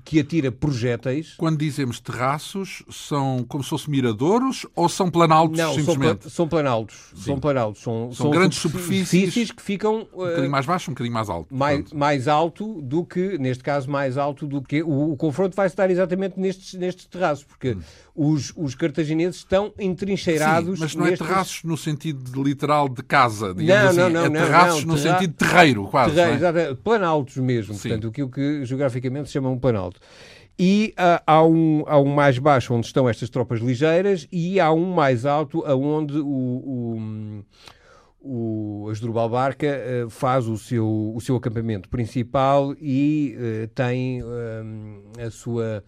[0.02, 1.34] que atira projéteis.
[1.36, 6.30] Quando dizemos terraços, são como se fossem miradouros ou são planaltos Não, simplesmente?
[6.30, 7.12] São, planaltos.
[7.14, 7.82] São planaltos.
[7.82, 10.08] São, são, são grandes superfícies, superfícies, que ficam...
[10.12, 11.54] Um bocadinho mais baixo, um bocadinho mais alto.
[11.54, 14.82] Mais, mais alto do que, neste caso, mais alto do que...
[14.82, 17.80] O, o confronto vai dar exatamente nestes, nestes terraços, porque hum.
[18.14, 20.78] os, os cartagineses estão entrincheirados...
[20.78, 21.20] Sim, mas não nestes...
[21.20, 24.14] é terraços no sentido literal de casa, digamos não, assim.
[24.14, 25.18] Não, não, é terraços não, no terra...
[25.18, 26.14] sentido de terreiro, quase.
[26.14, 26.74] Terreiro, é?
[26.74, 27.88] Planaltos mesmo, Sim.
[27.88, 30.00] portanto, aquilo que geograficamente se chama um planalto.
[30.58, 34.70] E uh, há, um, há um mais baixo onde estão estas tropas ligeiras e há
[34.70, 37.00] um mais alto aonde o, o, o
[38.92, 44.22] Asdrubal Barca uh, faz o seu, o seu acampamento principal e uh, tem
[45.24, 45.82] a sua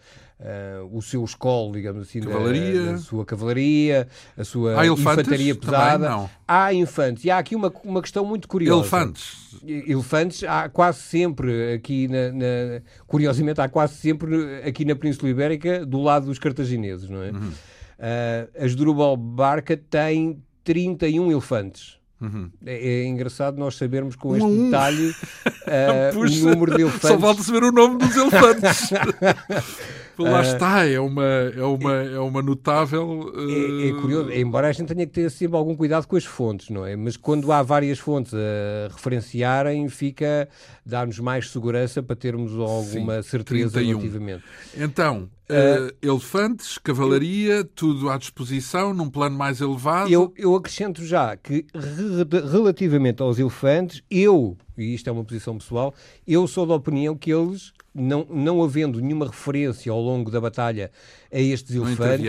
[0.90, 2.82] o seu escolo, digamos assim, cavalaria.
[2.82, 6.06] Da, da, sua cavalaria, a sua infantaria pesada.
[6.06, 7.24] Também, há infantes.
[7.24, 8.80] E há aqui uma, uma questão muito curiosa.
[8.82, 9.56] Elefantes.
[9.64, 15.86] Elefantes há quase sempre aqui, na, na, curiosamente, há quase sempre aqui na Península Ibérica
[15.86, 17.30] do lado dos cartagineses, não é?
[17.30, 17.52] Uhum.
[17.98, 21.98] Uh, as Durubal Barca tem 31 elefantes.
[22.24, 22.50] Uhum.
[22.64, 24.64] É, é, engraçado nós sabermos com este um.
[24.64, 27.08] detalhe uh, o número de elefantes.
[27.08, 28.90] Só falta saber o nome dos elefantes.
[30.18, 33.32] Lá uh, está, é uma, é uma, é uma notável.
[33.36, 36.70] É, é, curioso, embora a gente tenha que ter sempre algum cuidado com as fontes,
[36.70, 36.94] não é?
[36.96, 40.48] Mas quando há várias fontes a referenciarem, fica.
[40.84, 43.98] dá-nos mais segurança para termos alguma Sim, certeza 31.
[43.98, 44.44] relativamente.
[44.76, 50.10] Então, Uh, elefantes, cavalaria, tudo à disposição, num plano mais elevado.
[50.10, 55.58] Eu, eu acrescento já que, re relativamente aos elefantes, eu, e isto é uma posição
[55.58, 55.94] pessoal,
[56.26, 60.90] eu sou da opinião que eles não, não havendo nenhuma referência ao longo da batalha
[61.32, 62.26] a estes elefantes,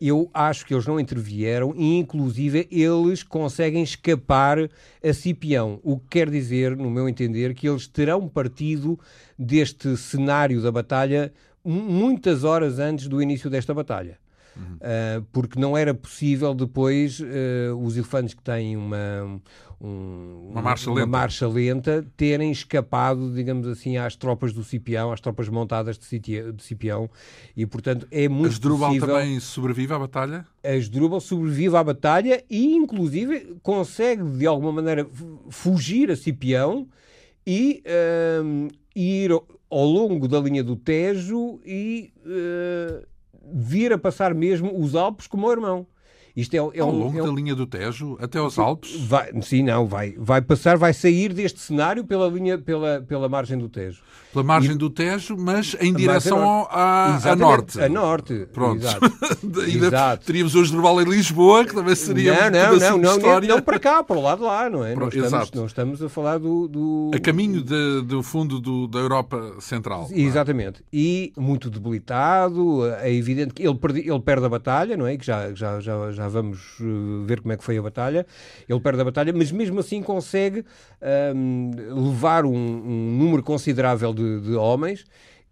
[0.00, 4.70] eu acho que eles não intervieram e, inclusive, eles conseguem escapar
[5.02, 5.80] a Cipião.
[5.82, 8.98] O que quer dizer, no meu entender, que eles terão partido
[9.36, 11.32] deste cenário da batalha
[11.64, 14.18] muitas horas antes do início desta batalha.
[14.58, 14.74] Uhum.
[14.76, 17.24] Uh, porque não era possível depois uh,
[17.80, 19.40] os elefantes que têm uma,
[19.80, 21.06] um, uma, marcha, uma lenta.
[21.06, 26.62] marcha lenta terem escapado, digamos assim, às tropas do Cipião, às tropas montadas de, de
[26.62, 27.08] Cipião,
[27.56, 29.14] e portanto é muito Asdrúbal possível...
[29.14, 30.46] também sobrevive à batalha?
[30.64, 35.06] Asdrúbal sobrevive à batalha e, inclusive, consegue de alguma maneira
[35.48, 36.88] fugir a Cipião
[37.46, 39.30] e uh, ir
[39.70, 43.06] ao longo da linha do Tejo e uh,
[43.42, 45.86] vir a passar mesmo os Alpes como o irmão.
[46.38, 47.26] Isto é, é Ao um, longo é um...
[47.26, 48.94] da linha do Tejo até aos Alpes?
[49.08, 53.58] Vai, sim, não, vai, vai passar, vai sair deste cenário pela linha, pela, pela margem
[53.58, 54.00] do Tejo.
[54.32, 54.78] Pela margem e...
[54.78, 57.80] do Tejo, mas em direção ao, a, a, norte.
[57.80, 58.46] A norte.
[58.52, 58.76] Pronto.
[58.76, 59.12] Exato.
[59.66, 60.26] Exato.
[60.26, 63.80] Teríamos hoje Durval em Lisboa, que também seria não, não, não, não, não, não, para
[63.80, 64.94] cá, para o lado lá, não é?
[64.94, 65.06] Pro...
[65.06, 66.68] não, estamos, não estamos a falar do...
[66.68, 67.10] do...
[67.12, 70.06] A caminho de, do fundo do, da Europa Central.
[70.12, 70.84] Exatamente.
[70.92, 75.16] E muito debilitado, é evidente que ele, perde, ele perde a batalha, não é?
[75.16, 76.84] Que já, já, já, já vamos eh,
[77.26, 78.26] ver como é que foi a batalha.
[78.68, 80.64] Ele perde a batalha, mas mesmo assim consegue
[81.34, 81.70] um,
[82.10, 85.04] levar um, um, número considerável de, de homens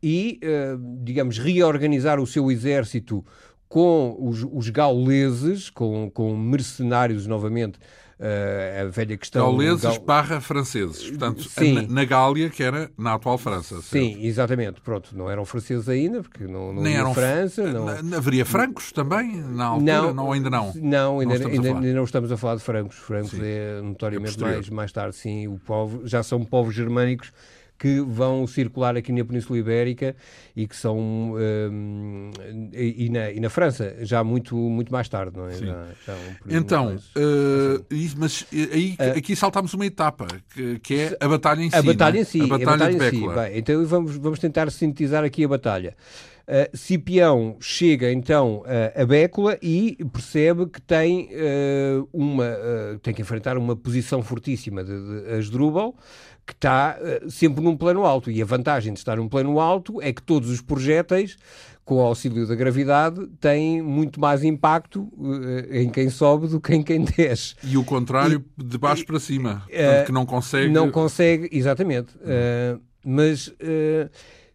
[0.03, 3.25] e, uh, digamos, reorganizar o seu exército
[3.69, 7.79] com os, os gauleses, com, com mercenários novamente,
[8.19, 9.45] a velha questão...
[9.45, 11.87] Gauleses barra franceses, portanto, Sim.
[11.89, 13.81] Na, Gália, que era na atual França.
[13.83, 14.25] Sim, certo?
[14.25, 17.71] exatamente, pronto, não eram franceses ainda, porque não, não Nem eram França.
[17.71, 18.17] Não...
[18.17, 20.73] Haveria francos também, na altura, não, não ainda não?
[20.75, 23.43] Não, ainda não, ainda, ainda não estamos a falar de francos, francos sim.
[23.43, 27.33] é notoriamente é mais, mais tarde, sim, o povo, já são povos germânicos
[27.79, 30.17] que vão circular aqui na Península Ibérica
[30.55, 32.31] e que são um,
[32.73, 35.53] e, na, e, na, França já muito muito mais tarde, não é?
[35.53, 40.95] Já, já um então, mais, uh, mas aí uh, aqui saltamos uma etapa que, que,
[40.95, 41.77] é a batalha em si.
[41.77, 43.29] A batalha em si, a batalha, a batalha em si.
[43.29, 45.95] Bem, então vamos vamos tentar sintetizar aqui a batalha.
[46.47, 52.47] Uh, Cipião chega então uh, a Bécula e percebe que tem, uh, uma,
[53.03, 55.97] tem que enfrentar uma posição fortíssima de, de Asdrúbal,
[56.47, 58.31] que está uh, sempre num plano alto.
[58.31, 61.37] E a vantagem de estar num plano alto é que todos os projéteis,
[61.85, 66.75] com o auxílio da gravidade, têm muito mais impacto uh, em quem sobe do que
[66.75, 67.57] em quem desce.
[67.65, 70.73] E o contrário, e, de baixo e, para cima, uh, que não consegue.
[70.73, 72.15] Não consegue, exatamente.
[73.05, 73.53] mas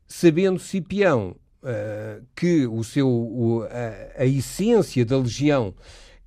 [0.07, 1.35] sabendo Cipião
[2.35, 5.75] que o seu, o, a, a essência da legião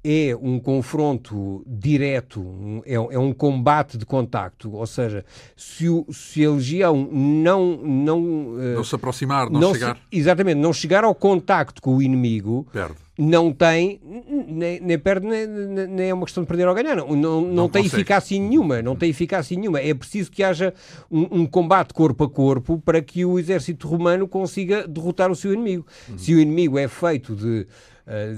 [0.05, 5.25] é um confronto direto, é, é, um combate de contacto, ou seja,
[5.57, 7.79] se, o, se a legião não...
[7.79, 9.97] Não, uh, não se aproximar, não, não chegar...
[9.97, 12.67] Se, exatamente, não chegar ao contacto com o inimigo...
[12.71, 12.97] Perde.
[13.17, 14.01] Não tem,
[14.49, 17.69] nem, nem perde, nem, nem, é uma questão de perder ou ganhar, não, não, não,
[17.69, 18.01] tem consegue.
[18.03, 19.79] eficácia nenhuma, não tem eficácia nenhuma.
[19.79, 20.75] É preciso que haja
[21.09, 25.55] um, um, combate corpo a corpo para que o exército romano consiga derrotar o seu
[25.55, 25.87] inimigo.
[26.09, 26.19] Uhum.
[26.19, 27.67] Se o inimigo é feito de eh,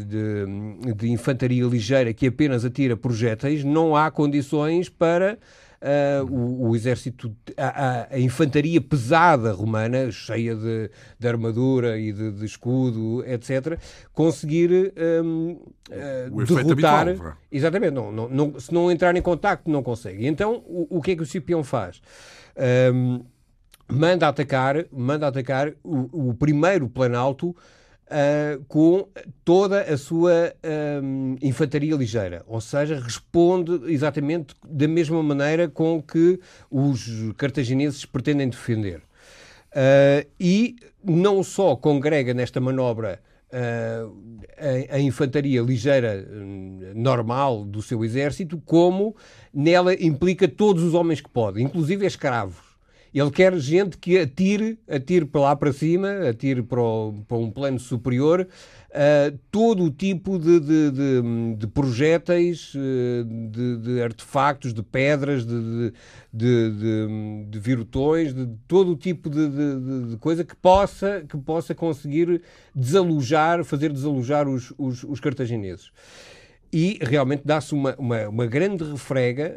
[0.05, 5.38] de, de, infantaria ligeira que apenas atira projéteis, não há condições para
[5.81, 12.33] uh, o, o, exército, a, a, infantaria pesada romana, cheia de, de armadura e de,
[12.33, 13.79] de, escudo, etc.,
[14.12, 14.92] conseguir
[15.24, 15.59] um,
[15.90, 17.09] uh, derrotar.
[17.09, 20.26] Habitual, exatamente, não, não, não, se não entrar em contacto, não consegue.
[20.26, 22.00] Então, o, o que é que o Cipião faz?
[22.94, 23.24] Um,
[23.88, 27.55] manda atacar, manda atacar o, o primeiro planalto
[28.09, 29.09] Uh, com
[29.45, 30.55] toda a sua
[31.03, 36.38] um, infantaria ligeira, ou seja, responde exatamente da mesma maneira com que
[36.71, 39.03] os cartagineses pretendem defender.
[39.73, 43.21] Uh, e não só congrega nesta manobra
[43.53, 44.40] uh,
[44.90, 49.14] a, a, infantaria ligeira hum, normal do seu exército, como
[49.53, 52.65] nela implica todos os homens que pode, inclusive escravos.
[53.18, 57.50] Ele quer gente que atire, atire para lá para cima, atire para, o, para um
[57.50, 58.46] plano superior,
[58.90, 65.46] uh, todo o tipo de, de, de, de projéteis, uh, de, de, artefactos, de pedras,
[65.46, 65.94] de,
[66.31, 72.42] de, de, virutões, de todo o tipo de, coisa que possa, que possa conseguir
[72.74, 75.90] desalojar, fazer desalojar os, os, os cartagineses
[76.72, 79.55] e realmente dá-se uma, uma, uma, grande refrega.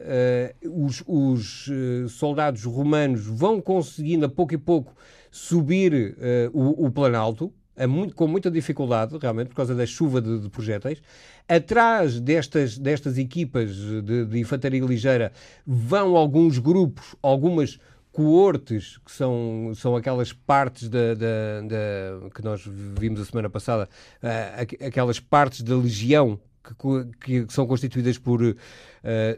[0.63, 4.95] Uh, os, os uh, soldados romanos vão conseguindo, a pouco e pouco,
[5.31, 7.53] subir uh, o, o Planalto,
[7.87, 11.01] muito, com muita dificuldade, realmente, por causa da chuva de, de projéteis.
[11.47, 15.31] Atrás destas, destas equipas de, de infantaria ligeira
[15.65, 17.79] vão alguns grupos, algumas
[18.11, 23.87] coortes, que são, são aquelas partes da, da, da, que nós vimos a semana passada,
[24.21, 26.39] uh, aquelas partes da legião
[26.75, 28.55] que, que são constituídas por uh,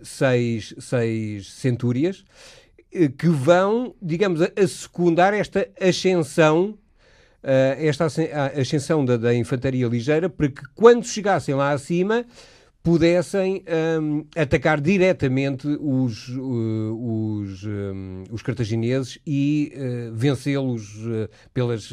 [0.03, 2.23] seis, seis centúrias,
[2.93, 6.77] uh, que vão, digamos, a, a secundar esta ascensão
[7.43, 12.23] Uh, esta ascensão da, da, infantaria ligeira para que quando chegassem lá acima
[12.83, 13.63] pudessem
[13.99, 20.99] um, atacar diretamente os, uh, os, um, os cartagineses e uh, vencê-los
[21.53, 21.91] pelas,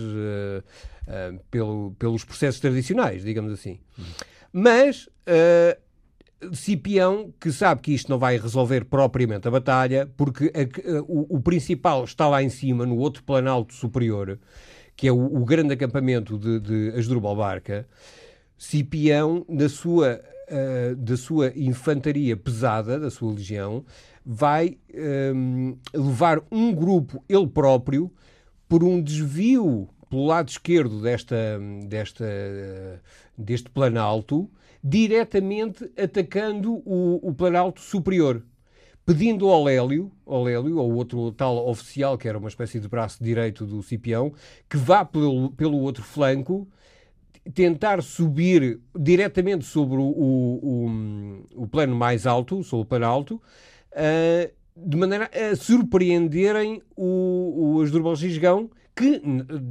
[1.51, 3.79] pelo, pelos processos tradicionais, digamos assim.
[3.99, 4.05] Uhum.
[4.53, 10.99] Mas uh, Cipião, que sabe que isto não vai resolver propriamente a batalha, porque a,
[10.99, 14.39] a, o, o, principal está lá em cima, no outro planalto superior,
[14.97, 17.87] que é o, o grande acampamento de, de Asdrubal Barca,
[18.57, 23.85] Cipião, na sua, uh, da sua infantaria pesada, da sua legião,
[24.25, 24.77] vai
[25.95, 28.13] levar um grupo, ele próprio,
[28.69, 32.25] por um desvio pelo lado esquerdo desta, desta,
[33.37, 34.51] deste planalto,
[34.83, 38.43] diretamente atacando o, o planalto superior,
[39.05, 43.23] pedindo ao Lélio, ao Lélio, ou outro tal oficial, que era uma espécie de braço
[43.23, 44.33] direito do Cipião,
[44.69, 46.69] que vá pelo, pelo outro flanco
[47.55, 50.61] tentar subir diretamente sobre o, o,
[51.57, 53.43] o, o plano mais alto, sobre o plano alto,
[53.93, 59.23] uh, de maneira a surpreenderem o, o Asdrubal Gisgão que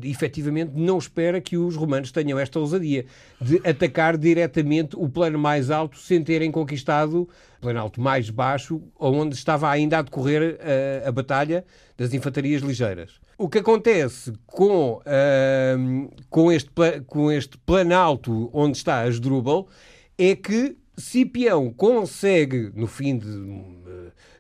[0.04, 3.06] efetivamente não espera que os romanos tenham esta ousadia
[3.42, 7.24] de atacar diretamente o plano mais alto sem terem conquistado
[7.58, 11.66] o plano alto mais baixo, onde estava ainda a decorrer a, eh, a batalha
[11.98, 13.20] das infantarias ligeiras.
[13.38, 16.72] O que acontece com, uh, com, este,
[17.06, 19.68] com este planalto onde está Asdrubal
[20.18, 23.28] é que Cipião consegue, no fim de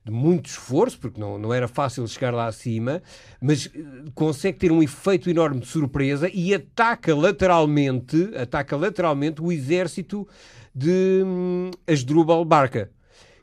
[0.07, 3.01] de muito esforço, porque não, não era fácil chegar lá acima,
[3.41, 3.79] mas eh,
[4.15, 10.27] consegue ter um efeito enorme de surpresa e ataca lateralmente, ataca lateralmente o exército
[10.73, 12.89] de hum, Asdrubal Barca,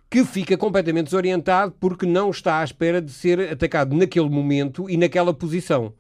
[0.08, 4.96] que fica completamente desorientado porque não está à espera de ser atacado naquele momento e
[4.96, 5.92] naquela posição.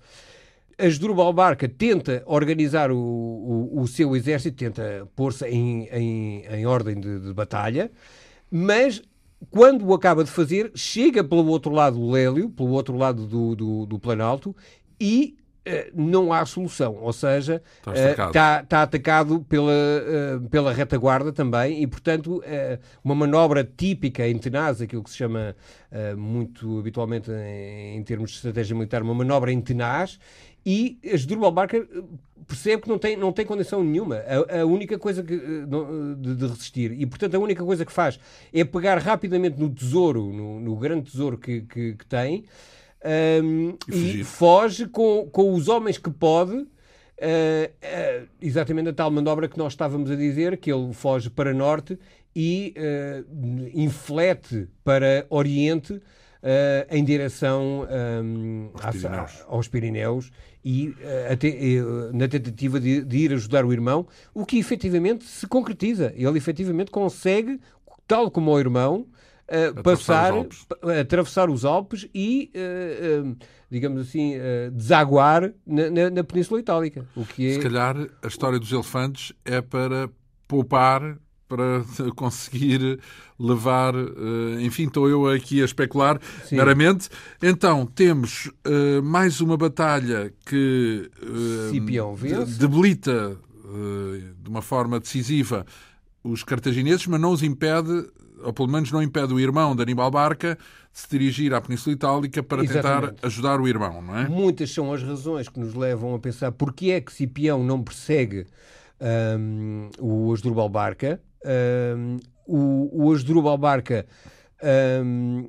[0.78, 6.98] Asdrubal Barca tenta organizar o, o, o seu exército, tenta pôr-se em, em, em ordem
[6.98, 7.90] de, de batalha,
[8.50, 9.02] mas
[9.50, 13.54] quando o acaba de fazer, chega pelo outro lado do Lélio, pelo outro lado do,
[13.54, 14.54] do, do Planalto,
[15.00, 15.36] e
[15.94, 16.96] não há solução.
[17.00, 22.42] Ou seja, está, está, está atacado pela, uh, pela retaguarda também, e portanto,
[23.02, 25.56] uma manobra típica em tenaz, aquilo que se chama
[26.16, 30.18] muito habitualmente em, em, termos de estratégia militar, uma manobra em tenaz,
[30.66, 31.86] e Asdrubal Barker
[32.46, 34.16] percebe que não tem, não tem condição nenhuma.
[34.16, 36.92] A, a única coisa que, de, de, resistir.
[36.92, 38.18] E, portanto, a única coisa que faz
[38.52, 42.44] é pegar rapidamente no tesouro, no, no grande tesouro que, que, que tem,
[43.04, 46.54] um, e, e, foge com, com os homens que pode.
[47.16, 51.54] Uh, uh, exatamente a tal manobra que nós estávamos a dizer, que ele foge para
[51.54, 51.98] norte
[52.34, 56.00] e uh, inflete para oriente
[56.90, 57.88] em direção
[58.22, 59.44] um, aos, Pirineus.
[59.48, 60.30] aos Pirineus
[60.62, 60.94] e
[62.12, 66.12] na tentativa de, de, ir ajudar o irmão, o que efetivamente se concretiza.
[66.14, 67.58] Ele efetivamente consegue,
[68.06, 69.06] tal como o irmão,
[69.48, 70.32] uh, passar,
[71.00, 73.36] atravessar os Alpes e, uh, uh,
[73.70, 74.34] digamos assim,
[74.72, 77.06] desaguar na, na, na, Península Itálica.
[77.16, 77.54] O que é...
[77.54, 80.08] Se calhar a história dos elefantes é para
[80.46, 81.18] poupar
[81.48, 81.84] para
[82.16, 82.98] conseguir
[83.38, 83.94] levar.
[84.60, 86.56] enfim, estou eu aqui a especular Sim.
[86.56, 87.08] meramente.
[87.42, 88.50] Então, temos
[89.02, 91.10] mais uma batalha que
[92.58, 93.36] debilita
[94.40, 95.66] de uma forma decisiva
[96.22, 98.06] os cartagineses, mas não os impede
[98.44, 100.58] ou pelo menos não impede o irmão de Aníbal Barca
[100.92, 103.14] de se dirigir à Península Itálica para Exatamente.
[103.14, 104.28] tentar ajudar o irmão, não é?
[104.28, 108.46] Muitas são as razões que nos levam a pensar porque é que Cipião não persegue
[109.38, 111.20] um, o Asdrubal Barca.
[111.44, 114.06] Um, o, o Asdrubal Barca
[115.02, 115.48] um,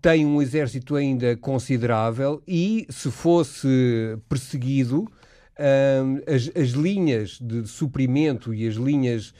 [0.00, 5.06] tem um exército ainda considerável e, se fosse perseguido,
[6.26, 9.34] as, as linhas de suprimento e as linhas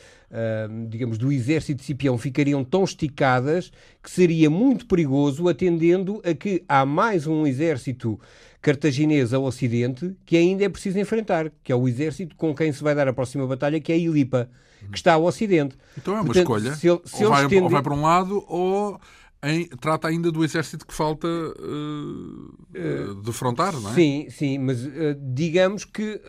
[0.88, 3.72] digamos, do exército de Cipião ficariam tão esticadas
[4.02, 8.20] que seria muito perigoso, atendendo a que há mais um exército
[8.60, 12.82] cartaginês ao ocidente que ainda é preciso enfrentar, que é o exército com quem se
[12.82, 14.50] vai dar a próxima batalha, que é a Ilipa,
[14.90, 15.76] que está ao ocidente.
[15.96, 16.74] Então é uma Portanto, escolha.
[16.74, 17.62] Se ele, se ou, vai, estende...
[17.62, 19.00] ou vai para um lado ou
[19.42, 23.94] em, trata ainda do exército que falta uh, uh, defrontar, não é?
[23.94, 24.90] Sim, sim, mas uh,
[25.32, 26.20] digamos que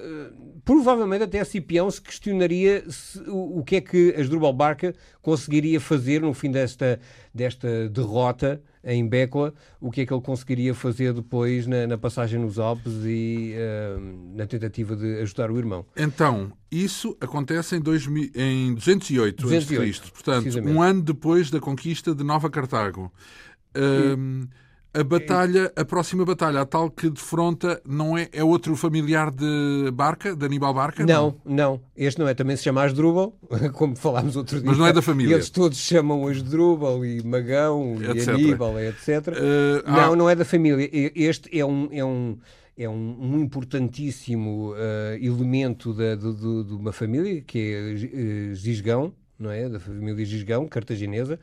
[0.69, 6.21] provavelmente até Cipião se questionaria se, o, o, que é que Asdrubal Barca conseguiria fazer
[6.21, 6.99] no fim desta,
[7.33, 9.51] desta derrota em Bécola,
[9.81, 14.37] o que é que ele conseguiria fazer depois na, na passagem nos Alpes e uh,
[14.37, 15.87] na tentativa de ajudar o irmão.
[15.97, 22.13] Então, isso acontece em, 2000, em 208, 208 a.C., portanto, um ano depois da conquista
[22.13, 23.11] de Nova Cartago.
[23.75, 24.47] E
[24.93, 29.91] a batalha, a próxima batalha, a tal que defronta, não é, é outro familiar de
[29.93, 31.05] Barca, de Aníbal Barca?
[31.05, 31.81] Não, não, não.
[31.95, 32.33] Este não é.
[32.33, 33.37] Também se chama Asdrúbal,
[33.73, 34.67] como falámos outro dia.
[34.67, 35.35] Mas não é da família.
[35.35, 38.27] Eles todos chamam Asdrúbal e Magão etc.
[38.27, 39.07] e Aníbal, etc.
[39.27, 40.15] Uh, não, há...
[40.15, 40.89] não é da família.
[40.91, 42.37] Este é um, é um,
[42.75, 44.75] é um, um importantíssimo uh,
[45.21, 49.69] elemento de, de, de, de, uma família, que é uh, Gisgão, não é?
[49.69, 51.39] Da família Gisgão, cartaginesa,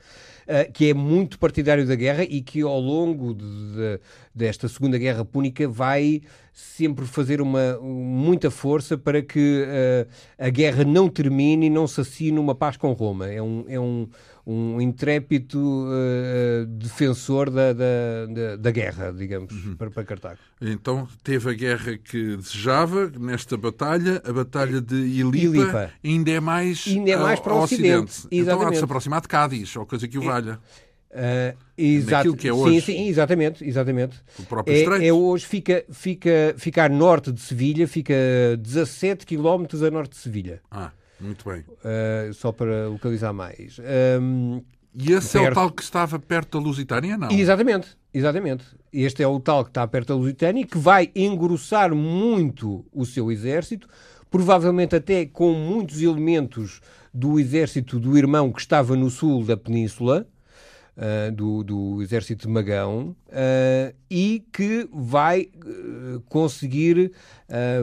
[0.47, 4.01] uh, que é muito partidário da guerra e que ao longo de, de,
[4.34, 6.20] desta Segunda Guerra Púnica vai
[6.53, 12.01] sempre fazer uma, muita força para que uh, a guerra não termine e não se
[12.01, 13.28] assine uma paz com Roma.
[13.28, 14.09] É um, é um,
[14.47, 19.74] um intrépido uh, defensor da, da, da, da, guerra, digamos, uhum.
[19.74, 20.38] para, para Cartago.
[20.61, 25.90] Então teve a guerra que desejava nesta batalha, a batalha de Ilipa, Ilipa.
[26.05, 28.05] ainda é mais, ainda é mais para o Ocidente.
[28.05, 28.28] Ocidente.
[28.30, 30.61] Então há de se aproximar de Cádiz, ou coisa que o valha.
[31.11, 32.80] Uh, exato, que é hoje.
[32.82, 34.20] Sim, sim, exatamente, exatamente.
[34.38, 38.14] O próprio é, é, hoje fica, fica, fica a norte de Sevilha, fica
[38.59, 40.61] 17 km a norte de Sevilha.
[40.70, 41.60] Ah, muito bem.
[41.60, 43.78] Uh, só para localizar mais.
[44.20, 44.62] Um,
[44.94, 45.46] e esse perto...
[45.46, 47.30] é o tal que estava perto da Lusitânia, não?
[47.30, 48.64] Exatamente, exatamente.
[48.92, 53.04] Este é o tal que está perto da Lusitânia e que vai engrossar muito o
[53.04, 53.88] seu exército,
[54.30, 56.80] provavelmente até com muitos elementos
[57.12, 60.26] do exército do irmão que estava no sul da península,
[60.97, 67.12] uh, do, do exército de Magão uh, e que vai uh, conseguir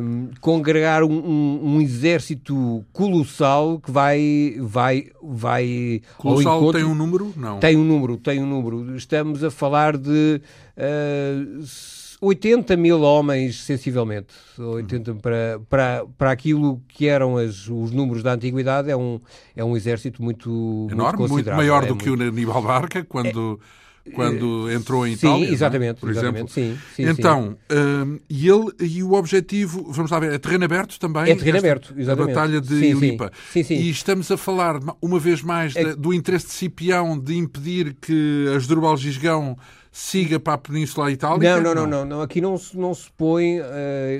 [0.01, 6.79] um, congregar um, um, um, exército colossal que vai vai vai colossal encontro...
[6.79, 7.33] tem um número?
[7.35, 7.59] Não.
[7.59, 8.95] Tem um número tem um número.
[8.95, 10.41] Estamos a falar de
[12.23, 14.33] 80 mil homens, sensivelmente.
[14.57, 19.19] 80 para, para, para aquilo que eram as, os números da antiguidade, é um,
[19.55, 22.03] é um exército muito, Enorme, muito, muito maior é do muito...
[22.03, 23.59] que o Aníbal Barca, quando...
[23.79, 26.81] É quando entrou em sim, Itália, exatamente, por exatamente, exemplo.
[26.93, 30.99] Sim, sim, então, um, e ele e o objetivo, vamos lá ver, é terreno aberto
[30.99, 31.31] também?
[31.31, 32.31] É terreno aberto, exatamente.
[32.31, 33.31] A Batalha de sim, Ilipa.
[33.53, 33.75] Sim, sim.
[33.75, 35.95] E estamos a falar, uma vez mais, é...
[35.95, 39.57] do interesse de Cipião de impedir que Asdrubal Gisgão
[39.95, 41.61] siga para a Península Itálica?
[41.61, 43.63] Não, não, não, não, aqui não se, não, se põe, uh,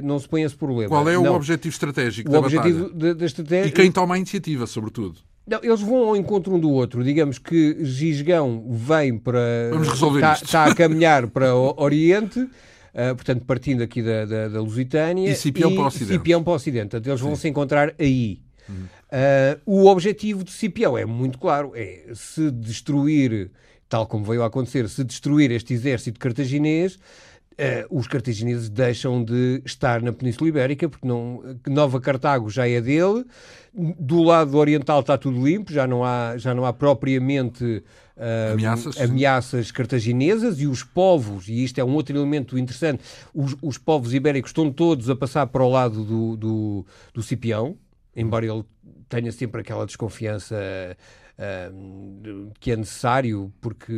[0.03, 0.87] não se põe esse problema.
[0.87, 2.89] Qual é o objetivo estratégico o da objetivo?
[2.93, 3.69] Da, estratégia...
[3.69, 5.15] E quem toma a iniciativa, sobretudo?
[5.47, 7.03] Não, eles vão ao encontro um do outro.
[7.03, 9.69] Digamos que Gisgão vem para.
[9.71, 10.33] Vamos resolver está.
[10.33, 12.39] Está a caminhar para o Oriente.
[12.39, 15.31] uh, portanto, partindo aqui da, da, da Lusitânia.
[15.31, 16.11] E Cipião para o Ocidente.
[16.13, 16.89] Cipião para o Ocidente.
[16.91, 17.41] Portanto, eles vão Sim.
[17.41, 18.39] se encontrar aí.
[18.69, 18.85] Uhum.
[18.85, 23.51] Uh, o objetivo de Cipião é muito claro: é se destruir,
[23.89, 26.99] tal como veio a acontecer, se destruir este exército cartaginês.
[27.53, 32.81] Uh, os cartagineses deixam de estar na Península Ibérica, porque não, Nova Cartago já é
[32.81, 33.23] dele,
[33.73, 37.83] do lado oriental está tudo limpo, já não há, já não há propriamente
[38.17, 38.99] uh, ameaças.
[38.99, 43.03] ameaças cartaginesas e os povos, e isto é um outro elemento interessante,
[43.33, 47.75] os, os povos ibéricos estão todos a passar para o lado do, do, do Cipião,
[48.15, 48.63] embora ele
[49.09, 50.55] tenha sempre aquela desconfiança
[51.37, 53.93] uh, que é necessário, porque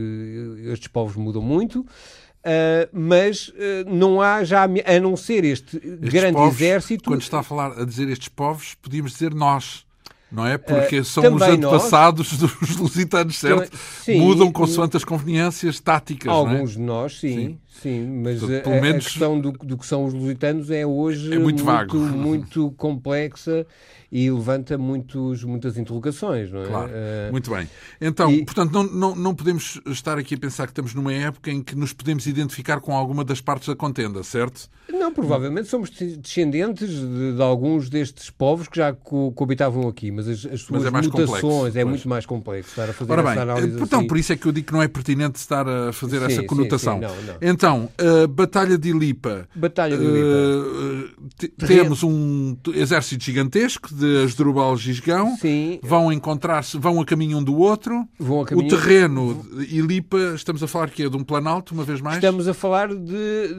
[0.71, 1.79] estes povos mudam muito.
[1.79, 3.53] Uh, mas uh,
[3.87, 7.09] não há já, a não ser este estes grande povos, exército.
[7.09, 9.85] Quando está a falar a dizer estes povos, podíamos dizer nós
[10.31, 10.57] não é?
[10.57, 13.77] Porque uh, são os antepassados nós, dos lusitanos, certo?
[14.03, 16.31] Sim, Mudam consoante as conveniências táticas.
[16.31, 16.73] Alguns é?
[16.73, 19.05] de nós, sim, sim, sim mas Portanto, a, menos...
[19.05, 23.65] a, questão do, do, que são os lusitanos é hoje é muito, muito, muito complexa
[24.11, 26.67] e levanta muitos, muitas interrogações, não é?
[26.67, 26.89] Claro.
[26.89, 27.67] Uh, Muito bem.
[27.99, 28.45] Então, e...
[28.45, 31.75] portanto, não, não, não podemos estar aqui a pensar que estamos numa época em que
[31.75, 34.69] nos podemos identificar com alguma das partes da contenda, certo?
[34.89, 40.27] Não, provavelmente somos descendentes de, de alguns destes povos que já co coabitavam aqui, mas
[40.27, 43.23] as, as suas mas é mutações complexo, é muito mais complexo estar a fazer Ora
[43.23, 44.07] bem, essa análise Então, assim.
[44.07, 46.43] por isso é que eu digo que não é pertinente estar a fazer sim, essa
[46.43, 47.01] conotação.
[47.01, 47.37] Sim, sim, não, não.
[47.41, 49.47] Então, a Batalha de Ilipa.
[49.55, 50.27] Batalha de Ilipa.
[50.27, 55.35] Uh, temos um exército gigantesco de Asdrubal Gisgão.
[55.37, 55.79] Sim.
[55.81, 58.07] Vão encontrar-se, vão a caminho um do outro.
[58.19, 58.67] Vão a caminho...
[58.67, 62.17] O terreno Ilipa, estamos a falar que é de um planalto, uma vez mais?
[62.17, 63.49] Estamos a falar de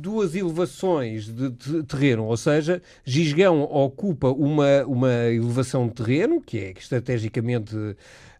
[0.00, 1.50] duas elevações de
[1.84, 7.74] terreno, ou seja, Gisgão ocupa uma, uma elevação de terreno, que é estrategicamente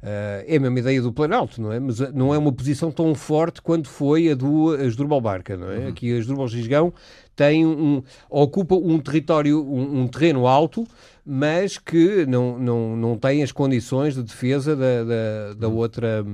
[0.03, 1.81] é a mesma ideia do Planalto, não é?
[1.81, 5.79] Mas não é uma posição tão forte quanto foi a do Asdrubal Barca, não é?
[5.79, 5.89] Uhum.
[5.89, 6.93] Aqui Asdrubal Gisgão
[7.37, 10.87] tem um, ocupa um território, um, um, terreno alto,
[11.25, 15.77] mas que não, não, não tem as condições de defesa da, da, da uhum.
[15.77, 16.25] outra,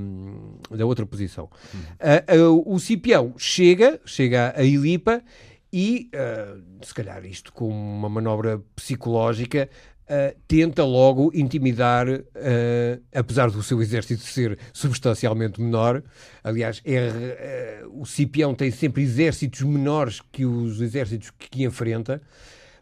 [0.70, 1.50] da outra posição.
[1.74, 2.46] Uhum.
[2.46, 5.20] Uh, uh, o Cipião chega, chega a Ilipa
[5.72, 9.68] e, uh, se calhar isto com uma manobra psicológica,
[10.02, 12.22] Uh, tenta logo intimidar, uh,
[13.14, 16.02] apesar do seu exército ser substancialmente menor.
[16.42, 22.20] Aliás, é, uh, o Cipião tem sempre exércitos menores que os exércitos que, que enfrenta,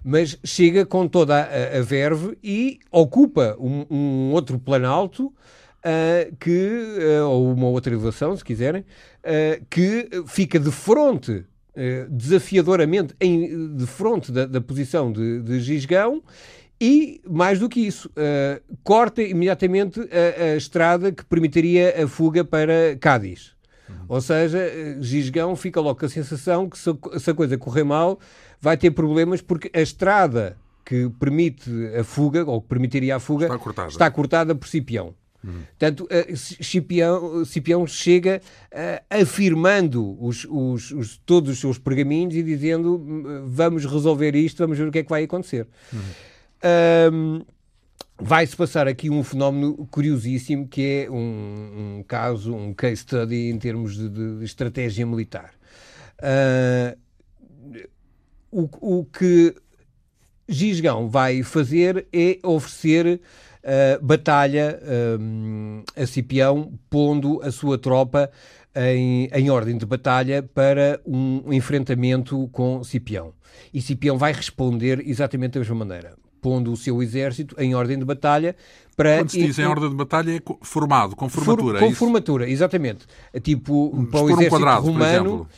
[0.02, 5.32] mas chega com toda a, a verve e ocupa um, um outro planalto.
[6.38, 8.84] que, ou uma outra elevação, se quiserem,
[9.70, 11.46] que fica de fronte
[12.10, 16.22] desafiadoramente em, de fronte da, da posição de, de Gisgão
[16.80, 22.42] e, mais do que isso, uh, corta imediatamente a, a, estrada que permitiria a fuga
[22.42, 23.52] para Cádiz.
[23.86, 23.96] Uhum.
[24.08, 27.84] Ou seja, eh, Gisgão fica logo com a sensação que se, se a coisa correr
[27.84, 28.18] mal,
[28.58, 33.46] vai ter problemas porque a estrada que permite a fuga, ou que permitiria a fuga,
[33.46, 35.14] está cortada, está cortada por Cipião.
[35.44, 35.62] Uhum.
[35.78, 38.40] Portanto, uh, Cipião, Cipião chega
[38.72, 44.78] uh, afirmando os, os, os, todos os seus pergaminhos e dizendo vamos resolver isto, vamos
[44.78, 45.66] ver o que é que vai acontecer.
[45.92, 46.29] Uhum.
[46.62, 47.42] Um,
[48.22, 53.58] Vai-se passar aqui um fenómeno curiosíssimo que é um, um caso, um case study em
[53.58, 55.54] termos de, de estratégia militar.
[56.20, 56.98] Uh,
[58.50, 59.54] o, o, que
[60.46, 63.22] Gisgão vai fazer é oferecer
[63.64, 64.78] uh, batalha
[65.18, 68.30] um, a Cipião, pondo a sua tropa
[68.76, 73.32] em, em ordem de batalha para um enfrentamento com Cipião.
[73.72, 78.04] E Cipião vai responder exatamente da mesma maneira pondo o seu exército em ordem de
[78.04, 78.56] batalha
[78.96, 79.18] para...
[79.18, 81.78] Quando se diz em ordem de batalha é formado, com formatura.
[81.78, 83.06] For, com é formatura, exatamente.
[83.42, 85.48] Tipo, um, para o exército um quadrado, romano...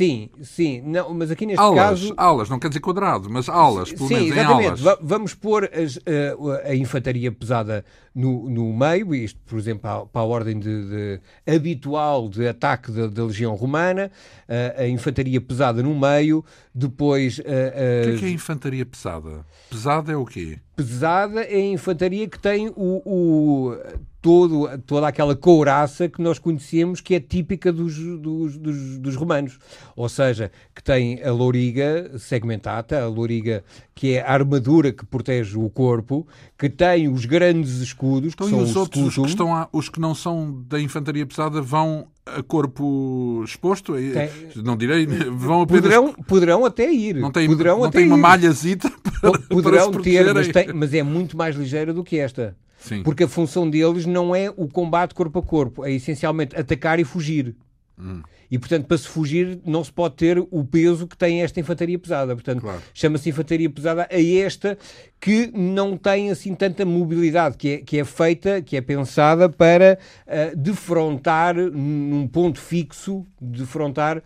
[0.00, 2.14] Sim, sim, não, mas aqui neste alas, caso.
[2.16, 4.82] Alas, não quer dizer quadrado, mas alas, pelo sim, menos exatamente.
[4.82, 4.98] em alas.
[5.02, 7.84] vamos pôr as, a, a, infantaria pesada
[8.14, 12.90] no, no meio, isto, por exemplo, para, para a ordem de, de, habitual de ataque
[12.90, 14.10] da, da Legião Romana,
[14.48, 16.42] a, a, infantaria pesada no meio,
[16.74, 17.38] depois.
[17.38, 19.44] o que é, que é infantaria pesada?
[19.68, 20.58] Pesada é o quê?
[20.74, 23.76] Pesada é a infantaria que tem o, o
[24.20, 29.58] todo, toda aquela couraça que nós conhecemos que é típica dos, dos, dos, dos, romanos.
[29.96, 33.64] Ou seja, que tem a louriga segmentata, a louriga
[33.94, 36.26] que é a armadura que protege o corpo,
[36.58, 39.68] que tem os grandes escudos, então, que são os, os outros, os que, estão a,
[39.72, 43.96] os que não são da infantaria pesada, vão a corpo exposto?
[43.96, 44.62] É, tem...
[44.62, 45.82] Não direi, vão apenas...
[45.82, 47.16] Poderão, poderão até ir.
[47.16, 48.90] Não tem, poderão não tem uma malhazita
[49.20, 52.56] para, Poderão para ter, mas, tem, mas é muito mais ligeira do que esta.
[52.80, 53.02] Sim.
[53.02, 57.04] Porque a função deles não é o combate corpo a corpo, é essencialmente atacar e
[57.04, 57.54] fugir.
[57.98, 58.22] Hum.
[58.50, 61.98] E, portanto, para se fugir, não se pode ter o peso que tem esta infantaria
[61.98, 62.34] pesada.
[62.34, 62.82] Portanto, claro.
[62.92, 64.76] chama-se infantaria pesada a esta
[65.20, 69.98] que não tem assim tanta mobilidade, que é, que é feita, que é pensada para
[70.26, 74.22] uh, defrontar num ponto fixo, defrontar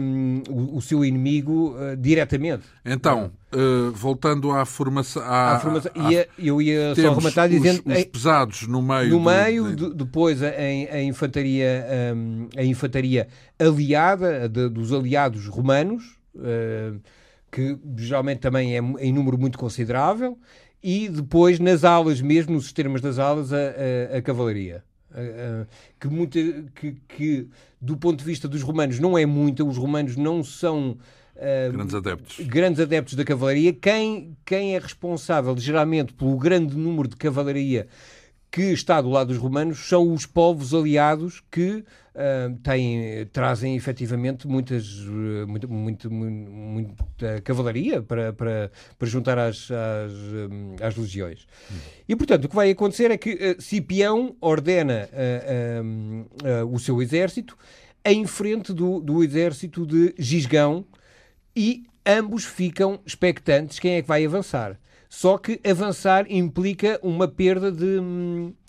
[0.00, 2.62] um, o, o, seu inimigo uh, diretamente.
[2.82, 5.22] Então, uh, voltando à formação.
[5.22, 7.82] À, à formação à, ia, eu ia só rematar dizendo.
[7.84, 9.10] Os, os pesados no meio.
[9.10, 16.16] No meio, de, depois a, a infantaria, um, a infantaria aliada, de, dos aliados romanos.
[16.34, 16.98] Uh,
[17.54, 20.36] que geralmente também é em número muito considerável,
[20.82, 23.56] e depois nas alas, mesmo nos sistemas das alas, a,
[24.12, 24.82] a, a cavalaria.
[25.12, 25.64] A,
[26.00, 26.40] que, muita,
[26.74, 27.48] que, que,
[27.80, 30.98] do ponto de vista dos romanos, não é muita, os romanos não são.
[31.36, 32.40] Uh, grandes adeptos.
[32.44, 33.72] Grandes adeptos da cavalaria.
[33.72, 37.86] Quem, quem é responsável, geralmente, pelo grande número de cavalaria
[38.50, 41.84] que está do lado dos romanos são os povos aliados que
[42.14, 49.70] uh, têm, trazem efetivamente muitas, uh, muita, muita, muita cavalaria para, para, para juntar às,
[49.70, 51.46] às, um, às legiões.
[51.70, 51.76] Hum.
[52.08, 55.08] E, portanto, o que vai acontecer é que uh, Cipião ordena
[56.70, 57.56] o seu exército
[58.04, 60.84] em frente do, do exército de Gisgão
[61.56, 64.78] e ambos ficam expectantes quem é que vai avançar.
[65.08, 68.00] Só que avançar implica uma perda de,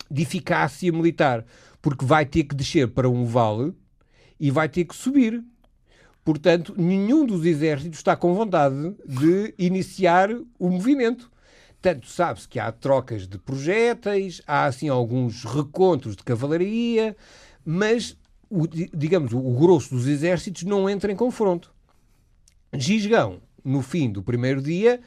[0.10, 1.44] de eficácia militar,
[1.86, 3.72] porque vai ter que descer para um vale
[4.40, 5.44] e vai ter que subir.
[6.24, 11.32] Portanto, nenhum dos exércitos está com vontade de iniciar o movimento.
[11.80, 17.16] Tanto sabe-se que há trocas de projéteis, há assim alguns recontros de cavalaria,
[17.64, 18.18] mas,
[18.50, 21.72] o, digamos, o grosso dos exércitos não entra em confronto.
[22.74, 25.00] Gisgão, no fim do primeiro dia,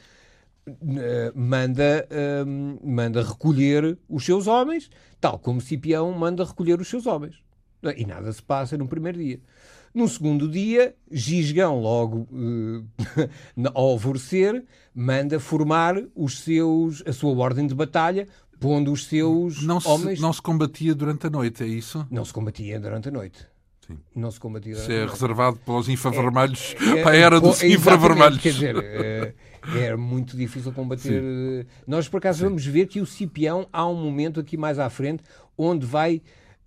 [1.35, 4.89] manda, uh, manda recolher os seus homens,
[5.19, 7.35] tal como Cipião manda recolher os seus homens.
[7.95, 9.39] E nada se passa no primeiro dia.
[9.93, 12.85] No segundo dia, Gisgão, logo uh,
[13.73, 14.63] ao alvorecer,
[14.93, 18.27] manda formar os seus, a sua ordem de batalha,
[18.59, 20.19] pondo os seus não homens.
[20.19, 22.05] Se, não se combatia durante a noite, é isso?
[22.11, 23.47] Não se combatia durante a noite.
[23.87, 23.97] Sim.
[24.15, 28.39] Não se combatia durante Isso é reservado pelos infravermelhos, é, é, a era dos infravermelhos.
[28.39, 29.33] Quer dizer, eh,
[29.75, 31.21] é muito difícil combater.
[31.21, 31.65] Sim.
[31.87, 32.45] Nós, por acaso, Sim.
[32.45, 35.23] vamos ver que o Cipião há um momento aqui mais à frente
[35.57, 36.21] onde vai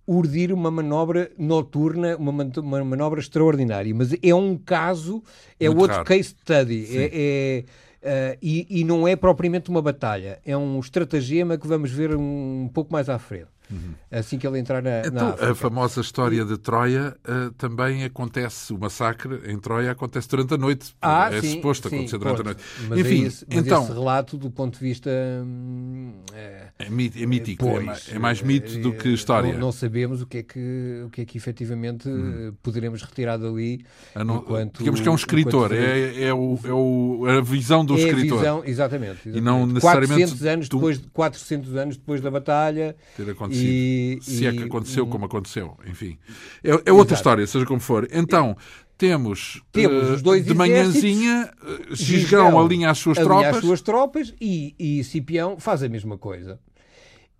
[0.07, 3.95] urdir uma manobra noturna, uma, uma manobra extraordinária.
[3.95, 5.22] Mas é um caso,
[5.59, 6.09] é muito outro raro.
[6.09, 6.86] case study.
[6.90, 7.64] É, é
[8.03, 12.64] Uh, e, e, não é propriamente uma batalha, é um estratagema que vamos ver um,
[12.64, 13.47] um pouco mais à frente.
[13.73, 13.95] Uhum.
[14.11, 18.73] Assim que ele entrar na, então, na A famosa história de Troia uh, também acontece,
[18.73, 20.95] o massacre em Troia acontece durante a noite.
[21.01, 22.49] Ah, é sim, suposto sim, acontecer durante pronto.
[22.49, 22.64] a noite.
[22.89, 25.11] Mas Enfim, esse, mas então, esse relato, do ponto de vista.
[25.11, 29.53] Hum, é, é, é, mítico, é pois, é, mais, mito do que história.
[29.55, 32.55] Não, não, sabemos o que é que, o que, é que efetivamente hum.
[32.62, 33.85] poderemos retirar dali.
[34.14, 37.95] Não, enquanto, digamos que é um escritor, é, é, o, é o, a visão do
[37.95, 38.39] é escritor.
[38.39, 39.39] A visão, exatamente, exatamente.
[39.39, 40.20] E não necessariamente.
[40.20, 40.77] 400 anos, tu...
[40.77, 42.97] depois, 400 anos depois da batalha.
[43.16, 43.62] Ter acontecido.
[43.65, 46.19] E, se é que aconteceu como aconteceu, enfim.
[46.63, 47.15] É, é outra Exato.
[47.15, 48.09] história, seja como for.
[48.13, 48.57] Então,
[48.99, 51.53] temos, temos uh, os dois de manhãzinha,
[51.91, 53.57] Gisgão alinha as suas alinha tropas.
[53.57, 56.61] as suas tropas e, e Cipião faz a mesma coisa.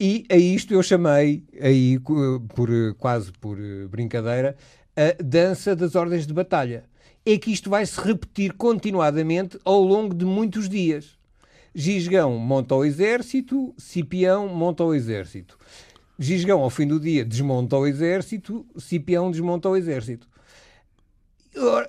[0.01, 2.68] E a isto eu chamei, aí por,
[2.99, 3.57] quase por
[3.89, 4.57] brincadeira,
[4.97, 6.85] a dança das ordens de batalha.
[7.25, 11.16] É que isto vai se repetir continuadamente ao longo de muitos dias.
[11.73, 15.57] Gisgão monta o exército, Cipião monta o exército.
[16.23, 20.27] Gisgão, ao fim do dia, desmonta o exército, Cipião desmonta o exército.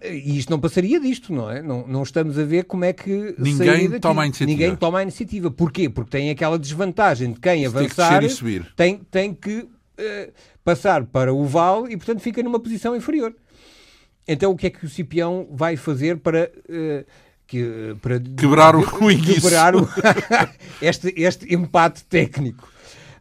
[0.03, 1.61] E isto não passaria disto, não é?
[1.61, 4.51] Não, não estamos a ver como é que ninguém toma a iniciativa.
[4.51, 5.49] Ninguém toma a iniciativa.
[5.51, 5.89] Porquê?
[5.89, 8.73] Porque tem aquela desvantagem de quem avançar tem que, subir.
[8.75, 10.33] Tem, tem que uh,
[10.65, 13.33] passar para o vale e, portanto, fica numa posição inferior.
[14.27, 17.05] Então, o que é que o Cipião vai fazer para uh,
[17.47, 19.87] que, para quebrar o, o quebrar o,
[20.81, 22.72] este, este empate técnico?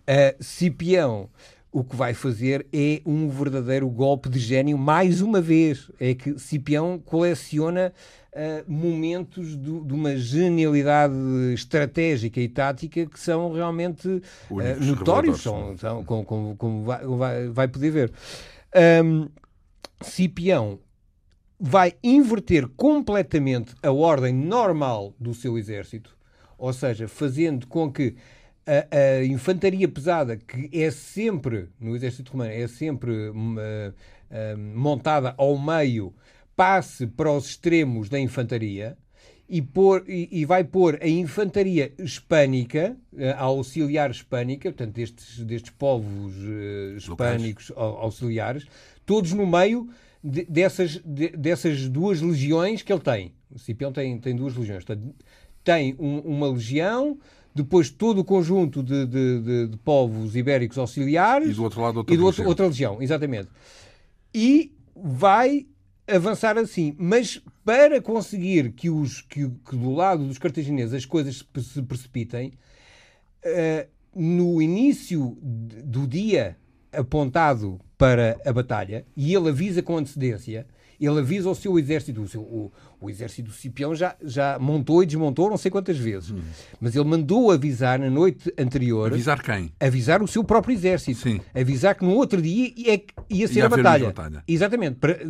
[0.09, 1.31] Uh, Cipião
[1.73, 5.91] o que vai fazer é um verdadeiro golpe de gênio, mais uma vez.
[5.99, 7.95] É que Cipião coleciona
[8.35, 11.15] uh, momentos do, de uma genialidade
[11.55, 17.49] estratégica e tática que são realmente uh, notórios, são, são, como, como, como vai, vai,
[17.49, 18.13] vai, poder ver.
[19.03, 19.31] Um,
[20.03, 20.79] Cipião
[21.59, 26.15] vai inverter completamente a ordem normal do seu exército,
[26.59, 28.15] ou seja, fazendo com que
[28.67, 35.35] a, a, infantaria pesada, que é sempre, no exército romano, é sempre uh, uh, montada
[35.37, 36.15] ao meio,
[36.55, 38.97] passe para os extremos da infantaria
[39.49, 45.39] e, por, e, e vai pôr a infantaria hispânica, uh, a auxiliar hispânica, portanto, destes,
[45.45, 46.35] destes povos
[46.97, 48.67] hispânicos auxiliares,
[49.05, 49.89] todos no meio
[50.23, 53.33] de, dessas, de, dessas duas legiões que ele tem.
[53.51, 54.85] O Cipião tem, tem duas legiões.
[54.85, 55.15] Portanto,
[55.65, 57.19] tem um, uma legião,
[57.55, 61.51] depois todo o conjunto de, de, de, povos ibéricos auxiliares.
[61.51, 63.49] E do outro lado outra, e do outro, outra legião, exatamente.
[64.35, 65.67] E vai
[66.07, 66.95] avançar assim.
[66.99, 72.53] Mas para conseguir que, os, que, que do lado dos cartagineses as coisas se precipitem,
[73.45, 76.57] uh, no início do dia
[76.93, 80.67] apontado para a batalha, e ele avisa com antecedência,
[81.01, 85.05] ele avisa ao seu exército, o, seu, o, o exército do Cipião já, já montou
[85.05, 86.41] e desmontou não sei quantas vezes, hum.
[86.81, 89.13] mas ele mandou avisar na noite anterior.
[89.13, 89.73] Avisar quem?
[89.79, 91.21] Avisar o seu próprio exército.
[91.21, 91.41] Sim.
[91.55, 93.01] Avisar que no outro dia ia,
[93.31, 94.07] ia ser ia a batalha.
[94.07, 94.43] batalha.
[94.49, 94.97] Exatamente.
[94.97, 95.21] Para,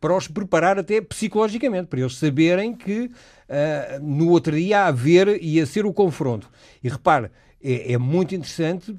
[0.00, 5.40] para os preparar até psicologicamente, para eles saberem que uh, no outro dia ia haver,
[5.40, 6.50] ia ser o confronto.
[6.82, 7.30] E repare,
[7.62, 8.92] é, é muito interessante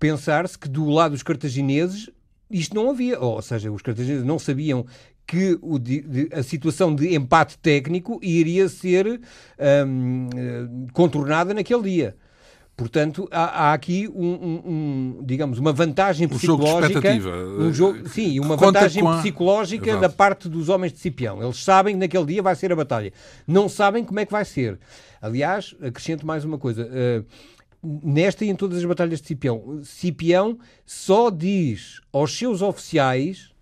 [0.00, 2.10] pensar-se que do lado dos cartagineses
[2.54, 4.86] isto não havia, ou seja, os cartagineses não sabiam
[5.26, 9.20] que o, de, a situação de empate técnico iria ser
[9.86, 10.28] um,
[10.92, 12.16] contornada naquele dia.
[12.76, 17.08] Portanto, há, há aqui um, um, um, digamos, uma vantagem psicológica.
[17.58, 19.18] Um jogo, sim, uma Conta vantagem a...
[19.18, 20.02] psicológica Exato.
[20.02, 21.40] da parte dos homens de Cipião.
[21.42, 23.12] Eles sabem que naquele dia vai ser a batalha.
[23.46, 24.78] Não sabem como é que vai ser.
[25.22, 26.82] Aliás, acrescento mais uma coisa.
[26.82, 27.24] Uh,
[27.84, 33.52] nesta e em todas as batalhas de Cipião, Cipião só diz aos seus oficiais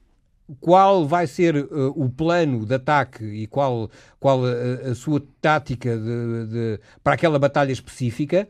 [0.61, 5.97] qual vai ser uh, o plano de ataque e qual, qual a, a sua tática
[5.97, 8.49] de, de, para aquela batalha específica,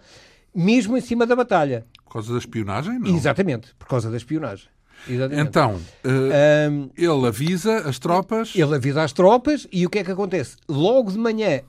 [0.55, 1.87] mesmo em cima da batalha.
[2.05, 2.99] Por causa da espionagem?
[2.99, 3.15] Não?
[3.15, 4.69] Exatamente, por causa da espionagem.
[5.09, 5.49] Exatamente.
[5.49, 8.53] Então, uh, um, ele avisa as tropas.
[8.55, 10.57] Ele avisa as tropas e o que é que acontece?
[10.69, 11.61] Logo de manhã,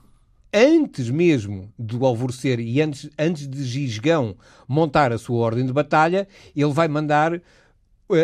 [0.54, 4.36] antes mesmo do alvorecer e antes, antes de Gisgão
[4.68, 7.42] montar a sua ordem de batalha, ele vai mandar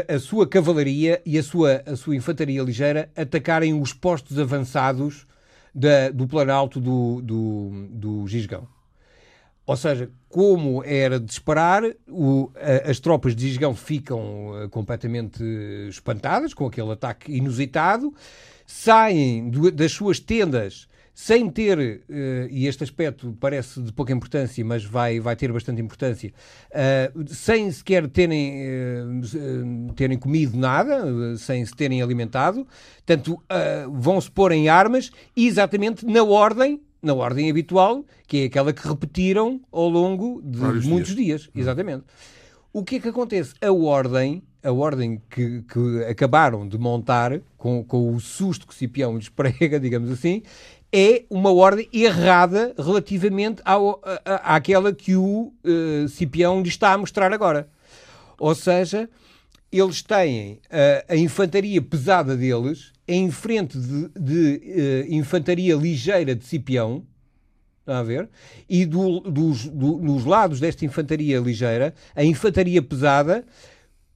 [0.08, 5.26] a, sua cavalaria e a sua, a sua infantaria ligeira atacarem os postos avançados
[5.74, 8.66] da, do planalto do, do, do Gisgão.
[9.66, 15.42] Ou seja, como era de esperar, o, a, as tropas de Gisgão ficam uh, completamente
[15.88, 18.14] espantadas com aquele ataque inusitado,
[18.66, 20.88] saem do, das suas tendas
[21.20, 25.78] sem ter, uh, e este aspecto parece de pouca importância, mas vai, vai ter bastante
[25.78, 26.32] importância,
[26.70, 32.66] uh, sem sequer terem, uh, terem comido nada, sem se terem alimentado,
[33.04, 33.38] tanto
[33.92, 38.88] vão se pôr em armas exatamente na ordem, na ordem habitual, que é aquela que
[38.88, 41.42] repetiram ao longo de Vários muitos dias.
[41.42, 41.50] dias.
[41.54, 42.04] Exatamente.
[42.72, 43.52] O que é que acontece?
[43.60, 49.16] A ordem a ordem que, que, acabaram de montar, com, com o susto que Cipião
[49.16, 50.42] lhes prega, digamos assim,
[50.92, 56.98] é uma ordem errada relativamente ao, à, àquela que o uh, Cipião lhe está a
[56.98, 57.68] mostrar agora.
[58.38, 59.08] Ou seja,
[59.70, 60.58] eles têm uh,
[61.08, 67.04] a infantaria pesada deles em frente de, de uh, infantaria ligeira de Cipião,
[67.86, 68.28] a ver?
[68.68, 73.44] E do, dos, do, nos lados desta infantaria ligeira, a infantaria pesada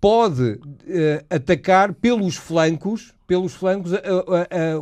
[0.00, 0.60] pode uh,
[1.30, 3.92] atacar pelos flancos, pelos flancos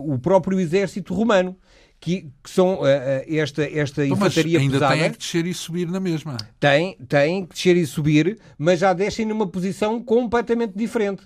[0.05, 1.57] o próprio exército romano
[2.03, 2.87] que, que são uh,
[3.29, 4.93] esta, esta então, infantaria ainda pesada.
[4.93, 6.37] Ainda tem que descer e subir na mesma.
[6.59, 11.23] Tem, tem que descer e subir, mas já descem numa posição completamente diferente.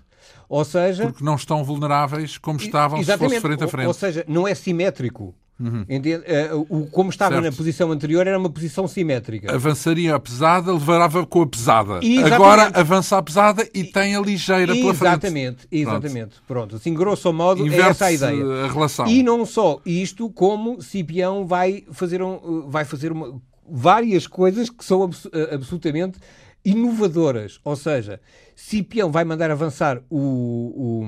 [0.47, 1.07] Ou seja...
[1.07, 3.87] Porque não estão vulneráveis como estavam se fosse frente a frente.
[3.87, 5.35] Ou, ou seja, não é simétrico.
[5.59, 5.83] Uhum.
[5.83, 7.45] Uh, o, como estava certo.
[7.45, 9.55] na posição anterior, era uma posição simétrica.
[9.55, 12.01] Avançaria a pesada, levava com a pesada.
[12.03, 12.33] Exatamente.
[12.35, 15.69] Agora avança a pesada e tem a ligeira pela exatamente, frente.
[15.71, 16.67] Exatamente, Pronto.
[16.67, 16.77] Pronto.
[16.77, 18.45] Assim, grosso modo, é essa a ideia.
[18.65, 19.07] A relação.
[19.07, 24.85] E não só isto, como Cipião vai fazer, um, vai fazer uma, várias coisas que
[24.85, 26.19] são abs absolutamente
[26.65, 27.61] inovadoras.
[27.65, 28.21] Ou seja,
[28.57, 31.05] Cipião vai mandar avançar o,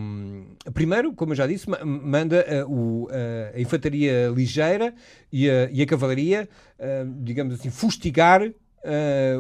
[0.67, 3.09] o primeiro, como eu já disse, manda a, o,
[3.55, 4.95] a infantaria ligeira
[5.33, 6.47] e a, e a cavalaria,
[6.79, 8.53] uh, digamos assim, fustigar uh,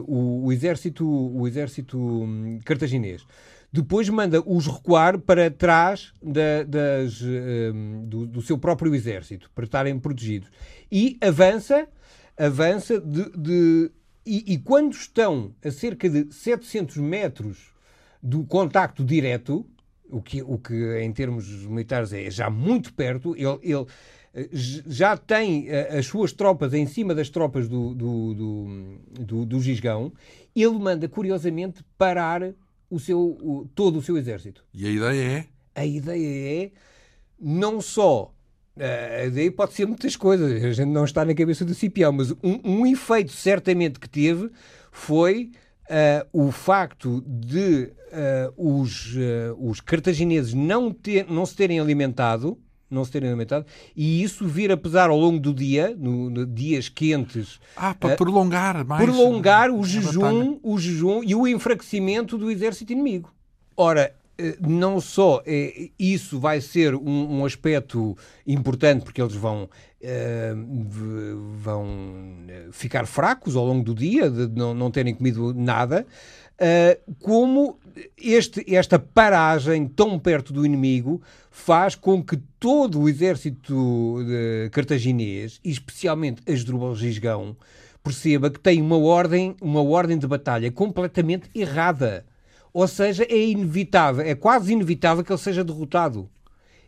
[0.06, 3.26] o, o, exército, o exército um, cartaginês.
[3.70, 9.66] Depois manda os recuar para trás da, das, um, do, do, seu próprio exército, para
[9.66, 10.48] estarem protegidos.
[10.90, 11.86] E avança,
[12.38, 13.90] avança de, de
[14.24, 17.77] e, e, quando estão a cerca de 700 metros
[18.22, 19.66] do contacto direto,
[20.10, 23.86] o que, o que em termos militares é já muito perto, ele, ele
[24.34, 29.46] eh, já tem eh, as suas tropas em cima das tropas do, do, do, do,
[29.46, 30.12] do Gisgão,
[30.54, 32.52] ele manda, curiosamente, parar
[32.90, 34.64] o seu, o, todo o seu exército.
[34.72, 35.46] E a ideia é?
[35.74, 36.70] A ideia é
[37.40, 38.34] não só
[38.78, 42.30] Uh, daí pode ser muitas coisas, a gente não está na cabeça do Cipião, mas
[42.30, 44.52] um, um efeito certamente que teve
[44.92, 45.50] foi
[46.32, 47.90] o facto de
[48.56, 49.14] os,
[49.58, 52.58] os cartagineses não, ter, não se terem alimentado
[52.90, 56.46] não se terem alimentado, e isso vir a pesar ao longo do dia, no, no
[56.46, 57.60] dias quentes.
[57.76, 59.04] Ah, para uh, prolongar mais.
[59.04, 63.32] Prolongar o jejum, o jejum e o enfraquecimento do exército inimigo.
[63.76, 65.42] Ora, eh, não só
[65.98, 71.86] isso vai ser um, um, aspecto importante, porque eles vão, uh, vão
[72.72, 76.06] ficar fracos ao longo do dia, de não, não terem comido nada,
[76.60, 77.78] uh, como
[78.16, 84.18] este, esta paragem tão perto do inimigo faz com que todo o exército
[84.70, 87.56] cartaginês, e especialmente Asdrubal Gisgão,
[88.02, 92.24] perceba que tem uma ordem, uma ordem de batalha completamente errada.
[92.72, 96.28] Ou seja, é inevitável, é quase inevitável que ele seja derrotado.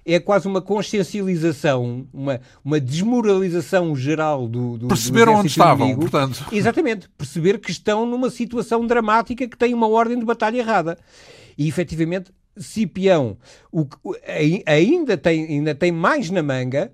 [0.05, 6.11] É quase uma consciencialização, uma, uma desmoralização geral do, do Perceberam do onde estavam, inimigo.
[6.11, 6.45] portanto.
[6.53, 7.09] Exatamente.
[7.17, 10.99] Perceber que estão numa situação dramática que tem uma ordem de batalha errada.
[11.57, 13.37] E, efetivamente, Cipião
[13.73, 13.87] o,
[14.67, 16.91] ainda, tem, ainda tem mais na manga,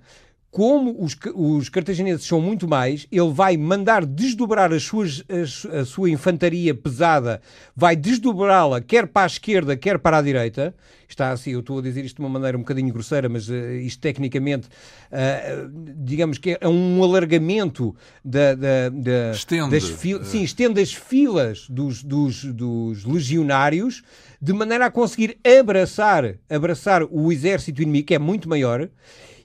[0.56, 5.84] como os, os cartagineses são muito mais, ele vai mandar desdobrar as suas, as, a
[5.84, 7.42] sua infantaria pesada,
[7.76, 10.74] vai desdobrá-la quer para a esquerda, quer para a direita.
[11.06, 13.54] Está assim, eu estou a dizer isto de uma maneira um bocadinho grosseira, mas uh,
[13.82, 17.94] isto tecnicamente, uh, digamos que é um alargamento
[18.24, 19.70] da, da, da estende.
[19.70, 24.02] das filas, sim, estende as filas dos, dos, dos legionários
[24.40, 28.88] de maneira a conseguir abraçar, abraçar o exército inimigo, que é muito maior,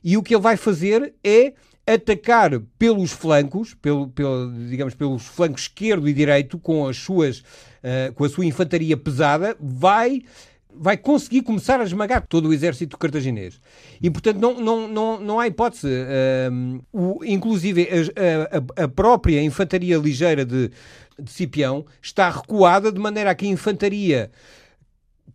[0.03, 1.53] e o que ele vai fazer é
[1.85, 8.13] atacar pelos flancos, pelo, pelo, digamos, pelos flancos esquerdo e direito, com as suas, uh,
[8.15, 10.21] com a sua infantaria pesada, vai
[10.73, 13.59] vai conseguir começar a esmagar todo o exército cartaginês.
[14.01, 15.87] E, portanto, não, não, não, não há hipótese.
[15.87, 20.71] Uh, o, inclusive, a, a, a, própria infantaria ligeira de,
[21.19, 24.31] de Cipião está recuada de maneira a que a infantaria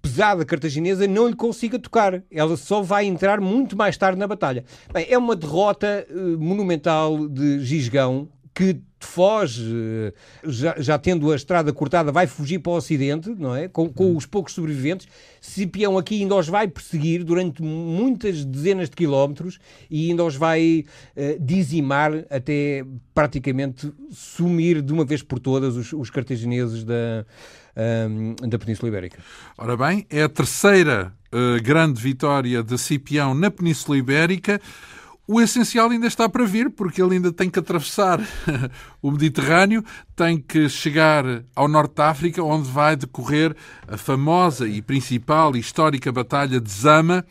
[0.07, 2.23] pesada cartaginesa não lhe consiga tocar.
[2.31, 4.65] Ela só vai entrar muito mais tarde na batalha.
[4.93, 10.13] Bem, é uma derrota uh, monumental de Gisgão que foge, eh,
[10.45, 13.69] já, já, tendo a estrada cortada, vai fugir para o Ocidente, não é?
[13.69, 15.07] Com, com os poucos sobreviventes.
[15.43, 19.59] Cipião aqui ainda os vai perseguir durante muitas dezenas de quilómetros
[19.91, 22.83] e ainda os vai uh, dizimar até
[23.15, 27.27] praticamente sumir de uma vez por todas os, os cartagineses da,
[27.77, 29.19] uh, da Península Ibérica.
[29.59, 34.61] Ora bem, é a terceira uh, grande vitória de Cipião na Península Ibérica.
[35.29, 38.21] O essencial ainda está para vir, porque ele ainda tem que atravessar
[39.03, 41.25] o Mediterrâneo, tem que chegar
[41.55, 43.55] ao Norte da África, onde vai decorrer
[43.89, 47.25] a famosa e principal e histórica Batalha de Zama.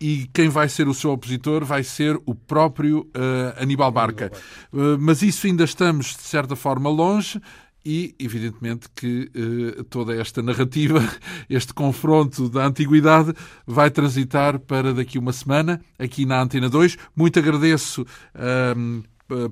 [0.00, 4.32] E quem vai ser o seu opositor vai ser o próprio uh, Aníbal Barca.
[4.72, 7.40] Uh, mas isso ainda estamos, de certa forma, longe
[7.84, 11.00] e, evidentemente, que eh, toda esta narrativa,
[11.50, 13.34] este confronto da antiguidade,
[13.66, 16.96] vai transitar para daqui uma semana, aqui na Antena 2.
[17.16, 19.02] Muito agradeço a um,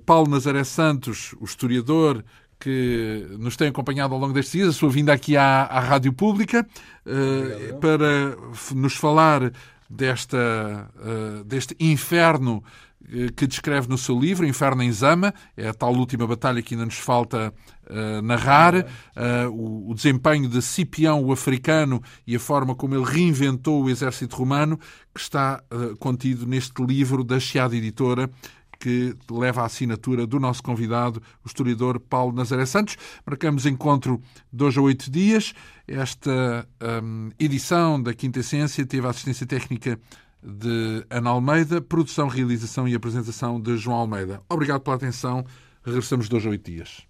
[0.05, 2.25] Paulo Nazaré Santos, o historiador,
[2.59, 6.13] que nos tem acompanhado ao longo destes dias, a sua vinda aqui à, à Rádio
[6.13, 6.67] Pública,
[7.07, 8.37] uh, para
[8.75, 9.51] nos falar
[9.89, 12.90] desta, uh, deste inferno eh,
[13.37, 16.85] que descreve no seu livro, Inferno em Zama, é a tal última batalha que ainda
[16.85, 17.53] nos falta
[17.89, 23.05] uh, narrar, uh, o, o, desempenho de Cipião, o africano, e a forma como ele
[23.05, 24.79] reinventou o exército romano,
[25.13, 28.31] que está uh, contido neste livro da Chiada Editora,
[28.79, 32.97] que leva a assinatura do nosso convidado, o historiador Paulo Nazaré Santos.
[33.27, 34.23] Marcamos encontro
[34.59, 35.53] hoje a oito dias.
[35.87, 36.67] Esta
[37.03, 40.01] um, edição da Quinta Essência teve a assistência técnica
[40.43, 44.41] de Ana Almeida, produção, realização e apresentação de João Almeida.
[44.49, 45.45] Obrigado pela atenção.
[45.83, 47.07] Regressamos dois a oito dias.